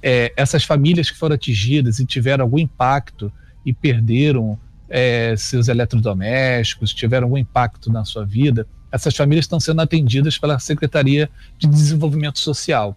É, 0.00 0.32
essas 0.36 0.62
famílias 0.62 1.10
que 1.10 1.16
foram 1.16 1.34
atingidas 1.34 1.98
e 1.98 2.06
tiveram 2.06 2.44
algum 2.44 2.60
impacto 2.60 3.32
e 3.66 3.72
perderam 3.72 4.56
é, 4.88 5.34
seus 5.36 5.68
eletrodomésticos, 5.68 6.94
tiveram 6.94 7.26
algum 7.26 7.38
impacto 7.38 7.92
na 7.92 8.04
sua 8.04 8.24
vida, 8.24 8.66
essas 8.90 9.14
famílias 9.14 9.44
estão 9.44 9.60
sendo 9.60 9.80
atendidas 9.80 10.38
pela 10.38 10.58
Secretaria 10.58 11.30
de 11.58 11.66
Desenvolvimento 11.66 12.38
Social. 12.38 12.96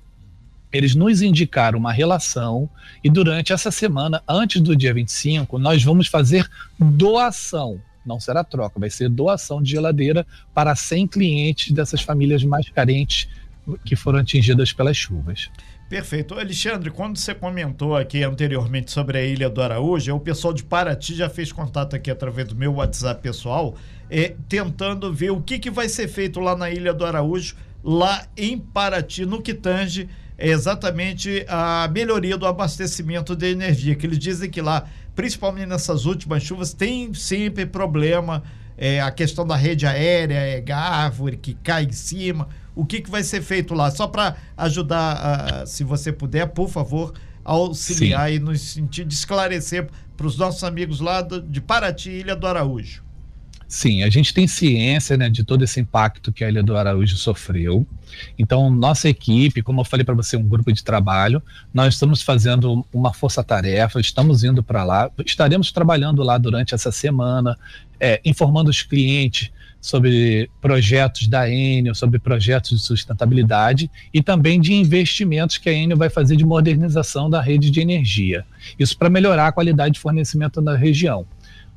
Eles 0.71 0.95
nos 0.95 1.21
indicaram 1.21 1.77
uma 1.77 1.91
relação 1.91 2.69
e 3.03 3.09
durante 3.09 3.51
essa 3.51 3.69
semana, 3.71 4.23
antes 4.27 4.61
do 4.61 4.75
dia 4.75 4.93
25, 4.93 5.57
nós 5.59 5.83
vamos 5.83 6.07
fazer 6.07 6.49
doação. 6.79 7.81
Não 8.05 8.19
será 8.19 8.43
troca, 8.43 8.79
vai 8.79 8.89
ser 8.89 9.09
doação 9.09 9.61
de 9.61 9.71
geladeira 9.71 10.25
para 10.53 10.73
100 10.73 11.07
clientes 11.07 11.71
dessas 11.73 12.01
famílias 12.01 12.43
mais 12.43 12.69
carentes 12.69 13.27
que 13.85 13.95
foram 13.95 14.19
atingidas 14.19 14.73
pelas 14.73 14.97
chuvas. 14.97 15.49
Perfeito. 15.91 16.35
Alexandre, 16.35 16.89
quando 16.89 17.17
você 17.17 17.35
comentou 17.35 17.97
aqui 17.97 18.23
anteriormente 18.23 18.89
sobre 18.89 19.17
a 19.17 19.25
Ilha 19.25 19.49
do 19.49 19.61
Araújo, 19.61 20.15
o 20.15 20.21
pessoal 20.21 20.53
de 20.53 20.63
Paraty 20.63 21.13
já 21.13 21.29
fez 21.29 21.51
contato 21.51 21.97
aqui 21.97 22.09
através 22.09 22.47
do 22.47 22.55
meu 22.55 22.75
WhatsApp 22.75 23.21
pessoal, 23.21 23.75
é, 24.09 24.33
tentando 24.47 25.11
ver 25.11 25.31
o 25.31 25.41
que, 25.41 25.59
que 25.59 25.69
vai 25.69 25.89
ser 25.89 26.07
feito 26.07 26.39
lá 26.39 26.55
na 26.55 26.71
Ilha 26.71 26.93
do 26.93 27.05
Araújo, 27.05 27.57
lá 27.83 28.25
em 28.37 28.57
Paraty, 28.57 29.25
no 29.25 29.41
que 29.41 29.53
tange 29.53 30.07
é 30.37 30.47
exatamente 30.47 31.45
a 31.49 31.89
melhoria 31.91 32.37
do 32.37 32.45
abastecimento 32.45 33.35
de 33.35 33.51
energia, 33.51 33.93
que 33.93 34.07
eles 34.07 34.17
dizem 34.17 34.49
que 34.49 34.61
lá, 34.61 34.87
principalmente 35.13 35.67
nessas 35.67 36.05
últimas 36.05 36.41
chuvas, 36.41 36.73
tem 36.73 37.13
sempre 37.13 37.65
problema, 37.65 38.43
é, 38.77 39.01
a 39.01 39.11
questão 39.11 39.45
da 39.45 39.57
rede 39.57 39.85
aérea, 39.85 40.35
é 40.35 40.63
árvore 40.71 41.35
que 41.35 41.53
cai 41.53 41.83
em 41.83 41.91
cima, 41.91 42.47
o 42.75 42.85
que, 42.85 43.01
que 43.01 43.09
vai 43.09 43.23
ser 43.23 43.41
feito 43.41 43.73
lá? 43.73 43.91
Só 43.91 44.07
para 44.07 44.35
ajudar, 44.57 45.13
ah, 45.61 45.65
se 45.65 45.83
você 45.83 46.11
puder, 46.11 46.47
por 46.47 46.69
favor, 46.69 47.13
auxiliar 47.43 48.31
e 48.31 48.39
nos 48.39 48.61
sentido 48.61 49.07
de 49.07 49.13
esclarecer 49.13 49.87
para 50.15 50.27
os 50.27 50.37
nossos 50.37 50.63
amigos 50.63 50.99
lá 50.99 51.21
do- 51.21 51.41
de 51.41 51.59
Paraty, 51.59 52.09
Ilha 52.09 52.35
do 52.35 52.45
Araújo. 52.47 53.03
Sim, 53.67 54.03
a 54.03 54.09
gente 54.09 54.33
tem 54.33 54.47
ciência 54.47 55.15
né, 55.15 55.29
de 55.29 55.45
todo 55.45 55.63
esse 55.63 55.79
impacto 55.79 56.31
que 56.31 56.43
a 56.43 56.49
Ilha 56.49 56.61
do 56.61 56.75
Araújo 56.75 57.15
sofreu. 57.15 57.87
Então, 58.37 58.69
nossa 58.69 59.07
equipe, 59.07 59.61
como 59.61 59.79
eu 59.79 59.85
falei 59.85 60.03
para 60.03 60.13
você, 60.13 60.35
um 60.35 60.43
grupo 60.43 60.71
de 60.73 60.83
trabalho, 60.83 61.41
nós 61.73 61.93
estamos 61.93 62.21
fazendo 62.21 62.85
uma 62.93 63.13
força-tarefa, 63.13 64.01
estamos 64.01 64.43
indo 64.43 64.61
para 64.61 64.83
lá, 64.83 65.09
estaremos 65.25 65.71
trabalhando 65.71 66.21
lá 66.21 66.37
durante 66.37 66.75
essa 66.75 66.91
semana, 66.91 67.57
é, 67.97 68.19
informando 68.25 68.69
os 68.69 68.81
clientes 68.83 69.49
sobre 69.81 70.49
projetos 70.61 71.27
da 71.27 71.49
Enel, 71.49 71.95
sobre 71.95 72.19
projetos 72.19 72.69
de 72.69 72.85
sustentabilidade 72.85 73.89
e 74.13 74.21
também 74.21 74.61
de 74.61 74.73
investimentos 74.73 75.57
que 75.57 75.67
a 75.67 75.73
Enel 75.73 75.97
vai 75.97 76.09
fazer 76.09 76.35
de 76.35 76.45
modernização 76.45 77.29
da 77.29 77.41
rede 77.41 77.71
de 77.71 77.81
energia. 77.81 78.45
Isso 78.77 78.95
para 78.95 79.09
melhorar 79.09 79.47
a 79.47 79.51
qualidade 79.51 79.95
de 79.95 79.99
fornecimento 79.99 80.61
na 80.61 80.75
região. 80.75 81.25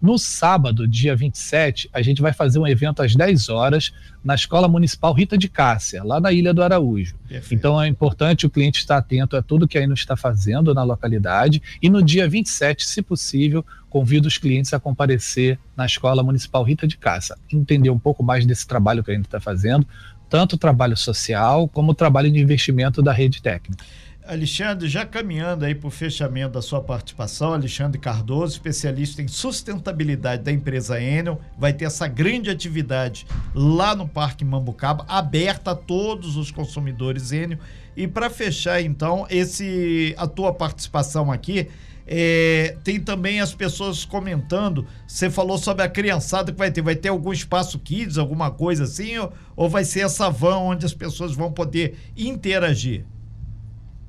No 0.05 0.19
sábado, 0.19 0.87
dia 0.87 1.17
27, 1.17 1.89
a 1.91 2.03
gente 2.03 2.21
vai 2.21 2.31
fazer 2.31 2.59
um 2.59 2.67
evento 2.67 3.01
às 3.01 3.17
10 3.17 3.49
horas 3.49 3.91
na 4.23 4.35
Escola 4.35 4.69
Municipal 4.69 5.15
Rita 5.15 5.39
de 5.39 5.49
Cássia, 5.49 6.05
lá 6.05 6.21
na 6.21 6.31
Ilha 6.31 6.53
do 6.53 6.63
Araújo. 6.63 7.15
Perfeito. 7.27 7.55
Então 7.55 7.81
é 7.81 7.89
importante 7.89 8.45
o 8.45 8.51
cliente 8.51 8.81
estar 8.81 8.99
atento 8.99 9.35
a 9.35 9.41
tudo 9.41 9.67
que 9.67 9.79
a 9.79 9.83
Ino 9.83 9.95
está 9.95 10.15
fazendo 10.15 10.75
na 10.75 10.83
localidade. 10.83 11.63
E 11.81 11.89
no 11.89 12.03
dia 12.03 12.29
27, 12.29 12.85
se 12.85 13.01
possível, 13.01 13.65
convido 13.89 14.29
os 14.29 14.37
clientes 14.37 14.75
a 14.75 14.79
comparecer 14.79 15.59
na 15.75 15.87
Escola 15.87 16.23
Municipal 16.23 16.63
Rita 16.63 16.87
de 16.87 16.99
Cássia, 16.99 17.39
entender 17.51 17.89
um 17.89 17.99
pouco 17.99 18.23
mais 18.23 18.45
desse 18.45 18.67
trabalho 18.67 19.03
que 19.03 19.11
a 19.11 19.15
Ino 19.15 19.25
está 19.25 19.41
fazendo, 19.41 19.87
tanto 20.29 20.53
o 20.53 20.59
trabalho 20.59 20.99
social 20.99 21.67
como 21.67 21.93
o 21.93 21.95
trabalho 21.95 22.31
de 22.31 22.39
investimento 22.39 23.01
da 23.01 23.13
rede 23.15 23.41
técnica. 23.41 23.83
Alexandre, 24.27 24.89
já 24.89 25.05
caminhando 25.05 25.67
aí 25.67 25.75
para 25.75 25.87
o 25.87 25.91
fechamento 25.91 26.55
da 26.55 26.63
sua 26.63 26.81
participação, 26.81 27.53
Alexandre 27.53 28.01
Cardoso, 28.01 28.55
especialista 28.55 29.21
em 29.21 29.29
sustentabilidade 29.29 30.43
da 30.43 30.51
empresa 30.51 30.99
Enel, 30.99 31.39
vai 31.59 31.75
ter 31.75 31.85
essa 31.85 32.09
grande 32.09 32.49
atividade 32.49 33.27
lá 33.55 33.95
no 33.95 34.09
Parque 34.09 34.43
Mambucaba, 34.43 35.05
aberta 35.09 35.73
a 35.73 35.75
todos 35.75 36.37
os 36.37 36.51
consumidores 36.51 37.33
Enel. 37.33 37.59
E 37.95 38.09
para 38.09 38.31
fechar, 38.31 38.81
então, 38.81 39.27
esse 39.29 40.15
a 40.17 40.27
tua 40.27 40.55
participação 40.55 41.31
aqui, 41.31 41.69
é, 42.07 42.77
tem 42.83 42.99
também 42.99 43.41
as 43.41 43.55
pessoas 43.55 44.07
comentando. 44.07 44.87
Você 45.07 45.29
falou 45.29 45.59
sobre 45.59 45.85
a 45.85 45.89
criançada 45.89 46.51
que 46.51 46.59
vai 46.59 46.71
ter. 46.71 46.83
Vai 46.83 46.97
ter 46.97 47.09
algum 47.09 47.33
espaço 47.33 47.79
kids, 47.79 48.19
alguma 48.19 48.51
coisa 48.51 48.85
assim? 48.85 49.17
Ou, 49.19 49.33
ou 49.55 49.69
vai 49.69 49.85
ser 49.85 50.01
essa 50.01 50.31
van 50.31 50.59
onde 50.59 50.85
as 50.85 50.95
pessoas 50.95 51.35
vão 51.35 51.53
poder 51.53 51.97
interagir? 52.17 53.05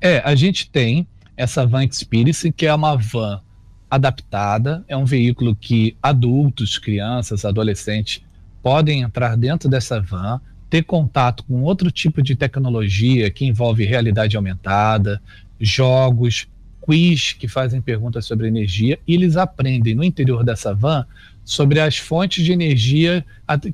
É, 0.00 0.18
a 0.24 0.34
gente 0.34 0.70
tem 0.70 1.06
essa 1.36 1.66
Van 1.66 1.84
Experience, 1.84 2.50
que 2.52 2.66
é 2.66 2.74
uma 2.74 2.96
van 2.96 3.40
adaptada, 3.90 4.84
é 4.88 4.96
um 4.96 5.04
veículo 5.04 5.54
que 5.54 5.96
adultos, 6.02 6.78
crianças, 6.78 7.44
adolescentes 7.44 8.22
podem 8.62 9.02
entrar 9.02 9.36
dentro 9.36 9.68
dessa 9.68 10.00
van, 10.00 10.40
ter 10.68 10.82
contato 10.82 11.44
com 11.44 11.62
outro 11.62 11.90
tipo 11.90 12.20
de 12.20 12.34
tecnologia 12.34 13.30
que 13.30 13.44
envolve 13.44 13.84
realidade 13.84 14.36
aumentada, 14.36 15.22
jogos, 15.60 16.48
quiz 16.80 17.32
que 17.32 17.48
fazem 17.48 17.80
perguntas 17.80 18.26
sobre 18.26 18.48
energia, 18.48 18.98
e 19.06 19.14
eles 19.14 19.36
aprendem 19.36 19.94
no 19.94 20.04
interior 20.04 20.44
dessa 20.44 20.74
van 20.74 21.06
sobre 21.44 21.78
as 21.80 21.96
fontes 21.96 22.44
de 22.44 22.52
energia 22.52 23.24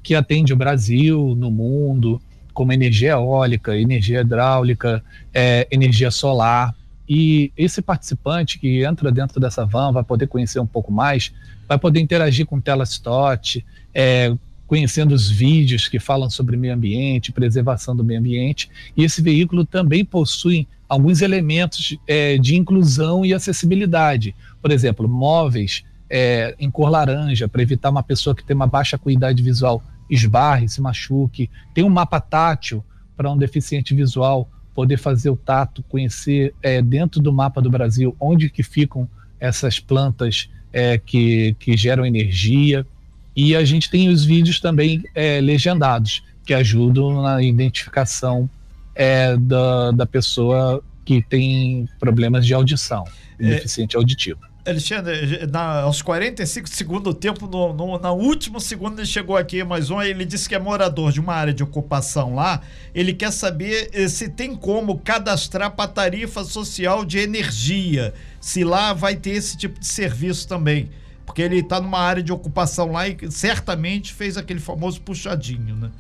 que 0.03 0.15
atende 0.15 0.53
o 0.53 0.57
Brasil, 0.57 1.35
no 1.35 1.51
mundo, 1.51 2.21
como 2.53 2.73
energia 2.73 3.13
eólica, 3.13 3.77
energia 3.77 4.21
hidráulica, 4.21 5.03
é, 5.33 5.67
energia 5.71 6.11
solar. 6.11 6.75
E 7.09 7.53
esse 7.57 7.83
participante 7.83 8.59
que 8.59 8.85
entra 8.85 9.11
dentro 9.11 9.41
dessa 9.41 9.67
van 9.67 9.93
vai 9.93 10.05
poder 10.05 10.27
conhecer 10.27 10.61
um 10.61 10.67
pouco 10.67 10.93
mais, 10.93 11.33
vai 11.69 11.79
poder 11.79 12.01
interagir 12.01 12.47
com 12.47 12.61
Telestot, 12.61 13.65
é, 13.95 14.35
conhecendo 14.67 15.13
os 15.13 15.31
vídeos 15.31 15.89
que 15.89 15.99
falam 15.99 16.31
sobre 16.31 16.57
meio 16.57 16.73
ambiente, 16.73 17.33
preservação 17.33 17.95
do 17.95 18.03
meio 18.03 18.21
ambiente. 18.21 18.71
E 18.97 19.05
esse 19.05 19.21
veículo 19.21 19.67
também 19.67 20.05
possui 20.05 20.67
alguns 20.89 21.21
elementos 21.21 21.97
é, 22.07 22.39
de 22.39 22.57
inclusão 22.57 23.25
e 23.25 23.35
acessibilidade. 23.35 24.35
Por 24.61 24.71
exemplo, 24.71 25.09
móveis 25.09 25.85
é, 26.09 26.55
em 26.59 26.71
cor 26.71 26.91
laranja, 26.91 27.49
para 27.49 27.63
evitar 27.63 27.89
uma 27.89 28.03
pessoa 28.03 28.37
que 28.37 28.45
tem 28.45 28.55
uma 28.55 28.67
baixa 28.67 28.97
acuidade 28.97 29.43
visual 29.43 29.83
esbarre, 30.13 30.69
se 30.69 30.81
machuque. 30.81 31.49
Tem 31.73 31.83
um 31.83 31.89
mapa 31.89 32.21
tátil 32.21 32.85
para 33.17 33.31
um 33.31 33.37
deficiente 33.37 33.95
visual 33.95 34.49
poder 34.75 34.99
fazer 34.99 35.31
o 35.31 35.37
tato, 35.37 35.83
conhecer 35.85 36.55
é, 36.63 36.81
dentro 36.83 37.21
do 37.21 37.33
mapa 37.33 37.61
do 37.61 37.71
Brasil 37.71 38.15
onde 38.21 38.51
que 38.51 38.63
ficam 38.63 39.09
essas 39.41 39.81
plantas 39.81 40.51
é, 40.73 40.99
que, 40.99 41.57
que 41.59 41.77
geram 41.77 42.05
energia. 42.05 42.87
E 43.35 43.57
a 43.57 43.65
gente 43.65 43.91
tem 43.91 44.09
os 44.09 44.25
vídeos 44.25 44.61
também 44.61 45.03
é, 45.15 45.41
legendados, 45.41 46.23
que 46.45 46.53
ajudam 46.53 47.23
na 47.23 47.43
identificação 47.43 48.49
é, 48.95 49.37
da, 49.37 49.93
da 49.93 50.07
pessoa 50.07 50.83
que 51.05 51.23
tem 51.23 51.89
problemas 51.99 52.47
de 52.47 52.53
audição, 52.53 53.05
é, 53.39 53.49
deficiente 53.49 53.97
auditivo. 53.97 54.41
Alexandre, 54.65 55.47
na, 55.51 55.81
aos 55.81 56.01
45 56.03 56.69
segundos 56.69 57.03
do 57.03 57.15
tempo, 57.15 57.49
no, 57.49 57.73
no, 57.73 57.99
na 57.99 58.13
último 58.13 58.61
segundo 58.61 59.01
ele 59.01 59.07
chegou 59.07 59.37
aqui 59.37 59.65
mais 59.65 59.91
um, 59.91 60.01
ele 60.01 60.25
disse 60.25 60.49
que 60.49 60.55
é 60.55 60.59
morador 60.59 61.11
de 61.11 61.19
uma 61.19 61.35
área 61.35 61.53
de 61.53 61.65
ocupação 61.65 62.35
lá, 62.37 62.61
ele 62.95 63.13
quer 63.13 63.33
saber 63.33 63.91
eh, 63.93 64.07
se 64.07 64.29
tem 64.29 64.55
como 64.55 64.99
cadastrar 64.99 65.73
para 65.73 65.89
tarifa 65.89 66.45
social 66.45 67.05
de 67.05 67.19
energia, 67.19 68.15
se 68.41 68.63
lá 68.63 68.93
vai 68.93 69.17
ter 69.17 69.31
esse 69.31 69.57
tipo 69.57 69.81
de 69.81 69.87
serviço 69.87 70.47
também, 70.47 70.91
porque 71.27 71.43
ele 71.43 71.59
está 71.59 71.81
numa 71.81 71.99
área 71.99 72.23
de 72.23 72.33
ocupação 72.33 72.93
lá 72.93 73.09
e 73.09 73.17
certamente 73.33 74.13
fez 74.13 74.37
aquele 74.37 74.61
famoso 74.61 75.01
puxadinho, 75.01 75.75
né? 75.75 75.91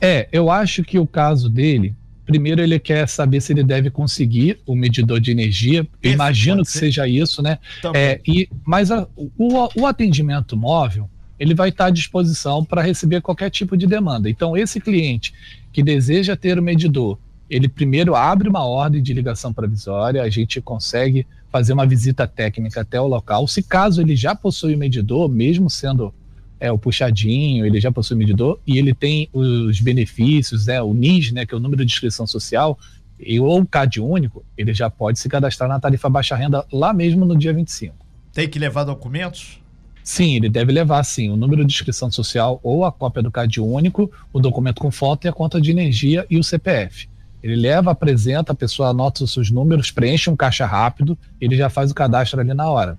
É, 0.00 0.28
eu 0.32 0.50
acho 0.50 0.82
que 0.82 0.98
o 0.98 1.06
caso 1.06 1.48
dele, 1.48 1.94
Primeiro, 2.28 2.60
ele 2.60 2.78
quer 2.78 3.08
saber 3.08 3.40
se 3.40 3.54
ele 3.54 3.64
deve 3.64 3.88
conseguir 3.88 4.60
o 4.66 4.76
medidor 4.76 5.18
de 5.18 5.30
energia. 5.30 5.88
Eu 6.02 6.12
imagino 6.12 6.62
que 6.62 6.70
ser. 6.70 6.80
seja 6.80 7.08
isso, 7.08 7.40
né? 7.40 7.58
É, 7.94 8.20
e, 8.28 8.46
mas 8.66 8.90
a, 8.90 9.08
o, 9.16 9.80
o 9.80 9.86
atendimento 9.86 10.54
móvel, 10.54 11.08
ele 11.40 11.54
vai 11.54 11.70
estar 11.70 11.86
à 11.86 11.90
disposição 11.90 12.62
para 12.62 12.82
receber 12.82 13.22
qualquer 13.22 13.48
tipo 13.48 13.78
de 13.78 13.86
demanda. 13.86 14.28
Então, 14.28 14.54
esse 14.54 14.78
cliente 14.78 15.32
que 15.72 15.82
deseja 15.82 16.36
ter 16.36 16.58
o 16.58 16.62
medidor, 16.62 17.18
ele 17.48 17.66
primeiro 17.66 18.14
abre 18.14 18.46
uma 18.46 18.62
ordem 18.62 19.02
de 19.02 19.14
ligação 19.14 19.50
provisória, 19.50 20.22
a 20.22 20.28
gente 20.28 20.60
consegue 20.60 21.26
fazer 21.50 21.72
uma 21.72 21.86
visita 21.86 22.26
técnica 22.26 22.82
até 22.82 23.00
o 23.00 23.06
local. 23.06 23.48
Se 23.48 23.62
caso 23.62 24.02
ele 24.02 24.14
já 24.14 24.34
possui 24.34 24.74
o 24.74 24.78
medidor, 24.78 25.30
mesmo 25.30 25.70
sendo 25.70 26.12
é 26.60 26.70
o 26.72 26.78
puxadinho, 26.78 27.64
ele 27.64 27.80
já 27.80 27.90
possui 27.90 28.16
medidor 28.16 28.58
e 28.66 28.78
ele 28.78 28.94
tem 28.94 29.28
os 29.32 29.80
benefícios, 29.80 30.66
né, 30.66 30.80
o 30.82 30.92
NIS, 30.92 31.32
né, 31.32 31.46
que 31.46 31.54
é 31.54 31.56
o 31.56 31.60
número 31.60 31.84
de 31.84 31.92
inscrição 31.92 32.26
social, 32.26 32.78
e 33.18 33.40
ou 33.40 33.60
o 33.60 33.66
CAD 33.66 34.00
único, 34.00 34.44
ele 34.56 34.72
já 34.72 34.88
pode 34.88 35.18
se 35.18 35.28
cadastrar 35.28 35.68
na 35.68 35.80
tarifa 35.80 36.08
baixa 36.08 36.36
renda 36.36 36.64
lá 36.72 36.92
mesmo 36.92 37.24
no 37.24 37.36
dia 37.36 37.52
25. 37.52 37.94
Tem 38.32 38.48
que 38.48 38.58
levar 38.58 38.84
documentos? 38.84 39.60
Sim, 40.04 40.36
ele 40.36 40.48
deve 40.48 40.72
levar 40.72 41.02
sim 41.04 41.28
o 41.28 41.36
número 41.36 41.64
de 41.64 41.72
inscrição 41.72 42.10
social 42.10 42.60
ou 42.62 42.84
a 42.84 42.92
cópia 42.92 43.22
do 43.22 43.30
CAD 43.30 43.60
único, 43.60 44.10
o 44.32 44.40
documento 44.40 44.80
com 44.80 44.90
foto 44.90 45.26
e 45.26 45.28
a 45.28 45.32
conta 45.32 45.60
de 45.60 45.70
energia 45.70 46.24
e 46.30 46.38
o 46.38 46.44
CPF. 46.44 47.08
Ele 47.42 47.54
leva, 47.54 47.90
apresenta, 47.90 48.52
a 48.52 48.54
pessoa 48.54 48.88
anota 48.88 49.22
os 49.22 49.32
seus 49.32 49.50
números, 49.50 49.90
preenche 49.90 50.30
um 50.30 50.36
caixa 50.36 50.66
rápido, 50.66 51.16
ele 51.40 51.56
já 51.56 51.68
faz 51.68 51.90
o 51.90 51.94
cadastro 51.94 52.40
ali 52.40 52.54
na 52.54 52.68
hora. 52.70 52.98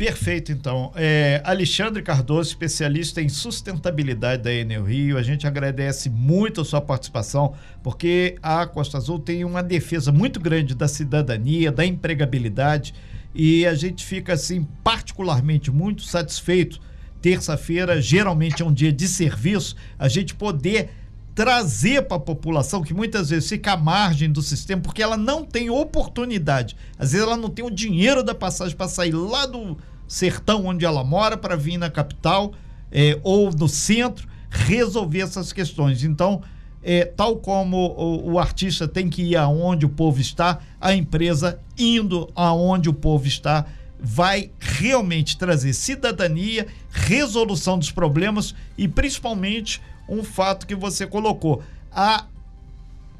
Perfeito, 0.00 0.50
então. 0.50 0.92
É, 0.96 1.42
Alexandre 1.44 2.02
Cardoso, 2.02 2.48
especialista 2.48 3.20
em 3.20 3.28
sustentabilidade 3.28 4.42
da 4.42 4.50
Enel 4.50 4.84
Rio, 4.84 5.18
a 5.18 5.22
gente 5.22 5.46
agradece 5.46 6.08
muito 6.08 6.62
a 6.62 6.64
sua 6.64 6.80
participação, 6.80 7.52
porque 7.82 8.34
a 8.42 8.66
Costa 8.66 8.96
Azul 8.96 9.18
tem 9.18 9.44
uma 9.44 9.62
defesa 9.62 10.10
muito 10.10 10.40
grande 10.40 10.74
da 10.74 10.88
cidadania, 10.88 11.70
da 11.70 11.84
empregabilidade, 11.84 12.94
e 13.34 13.66
a 13.66 13.74
gente 13.74 14.06
fica, 14.06 14.32
assim, 14.32 14.66
particularmente 14.82 15.70
muito 15.70 16.02
satisfeito. 16.04 16.80
Terça-feira, 17.20 18.00
geralmente 18.00 18.62
é 18.62 18.64
um 18.64 18.72
dia 18.72 18.90
de 18.90 19.06
serviço, 19.06 19.76
a 19.98 20.08
gente 20.08 20.34
poder 20.34 20.88
trazer 21.40 22.02
para 22.02 22.18
a 22.18 22.20
população 22.20 22.82
que 22.82 22.92
muitas 22.92 23.30
vezes 23.30 23.48
fica 23.48 23.72
à 23.72 23.76
margem 23.76 24.30
do 24.30 24.42
sistema 24.42 24.82
porque 24.82 25.02
ela 25.02 25.16
não 25.16 25.42
tem 25.42 25.70
oportunidade. 25.70 26.76
Às 26.98 27.12
vezes 27.12 27.26
ela 27.26 27.34
não 27.34 27.48
tem 27.48 27.64
o 27.64 27.70
dinheiro 27.70 28.22
da 28.22 28.34
passagem 28.34 28.76
para 28.76 28.88
sair 28.88 29.12
lá 29.12 29.46
do, 29.46 29.78
sertão 30.06 30.66
onde 30.66 30.84
ela 30.84 31.02
mora 31.02 31.38
para 31.38 31.56
vir 31.56 31.78
na 31.78 31.88
capital 31.88 32.52
é, 32.92 33.18
ou 33.22 33.50
no 33.52 33.68
centro 33.68 34.28
resolver 34.50 35.20
essas 35.20 35.50
questões. 35.50 36.04
Então, 36.04 36.42
é, 36.82 37.06
tal 37.06 37.36
como 37.36 37.86
o, 37.86 38.32
o, 38.32 38.38
artista 38.38 38.86
tem 38.86 39.08
que 39.08 39.22
ir 39.22 39.36
aonde 39.36 39.86
o 39.86 39.88
povo 39.88 40.20
está, 40.20 40.58
a 40.78 40.94
empresa 40.94 41.58
indo 41.78 42.28
aonde 42.34 42.90
o 42.90 42.92
povo 42.92 43.26
está 43.26 43.64
vai 43.98 44.50
realmente 44.58 45.38
trazer 45.38 45.72
cidadania, 45.72 46.66
resolução 46.90 47.78
dos 47.78 47.90
problemas 47.90 48.54
e 48.76 48.86
principalmente 48.86 49.80
um 50.10 50.24
fato 50.24 50.66
que 50.66 50.74
você 50.74 51.06
colocou, 51.06 51.62
a 51.90 52.26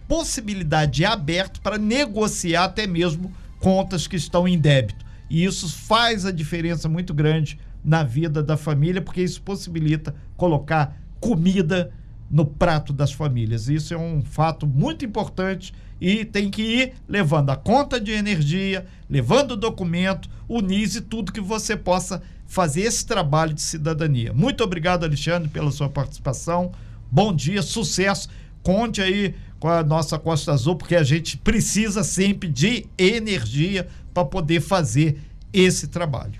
possibilidade 0.08 1.04
aberta 1.04 1.60
para 1.62 1.78
negociar 1.78 2.64
até 2.64 2.86
mesmo 2.86 3.32
contas 3.60 4.06
que 4.08 4.16
estão 4.16 4.48
em 4.48 4.58
débito. 4.58 5.04
E 5.30 5.44
isso 5.44 5.68
faz 5.68 6.26
a 6.26 6.32
diferença 6.32 6.88
muito 6.88 7.14
grande 7.14 7.58
na 7.84 8.02
vida 8.02 8.42
da 8.42 8.56
família, 8.56 9.00
porque 9.00 9.22
isso 9.22 9.40
possibilita 9.40 10.14
colocar 10.36 11.00
comida 11.20 11.92
no 12.28 12.44
prato 12.44 12.92
das 12.92 13.12
famílias. 13.12 13.68
Isso 13.68 13.94
é 13.94 13.96
um 13.96 14.22
fato 14.22 14.66
muito 14.66 15.04
importante 15.04 15.72
e 16.00 16.24
tem 16.24 16.50
que 16.50 16.62
ir 16.62 16.94
levando 17.08 17.50
a 17.50 17.56
conta 17.56 18.00
de 18.00 18.10
energia, 18.10 18.86
levando 19.08 19.52
o 19.52 19.56
documento, 19.56 20.28
o 20.48 20.60
NIS 20.60 20.96
e 20.96 21.00
tudo 21.02 21.32
que 21.32 21.40
você 21.40 21.76
possa 21.76 22.22
fazer 22.50 22.80
esse 22.80 23.06
trabalho 23.06 23.54
de 23.54 23.62
cidadania. 23.62 24.32
Muito 24.32 24.64
obrigado, 24.64 25.04
Alexandre, 25.04 25.48
pela 25.48 25.70
sua 25.70 25.88
participação. 25.88 26.72
Bom 27.08 27.32
dia, 27.32 27.62
sucesso. 27.62 28.28
Conte 28.60 29.00
aí 29.00 29.36
com 29.60 29.68
a 29.68 29.84
nossa 29.84 30.18
Costa 30.18 30.52
Azul, 30.52 30.74
porque 30.74 30.96
a 30.96 31.04
gente 31.04 31.36
precisa 31.38 32.02
sempre 32.02 32.48
de 32.48 32.86
energia 32.98 33.86
para 34.12 34.24
poder 34.24 34.60
fazer 34.60 35.20
esse 35.52 35.86
trabalho. 35.86 36.39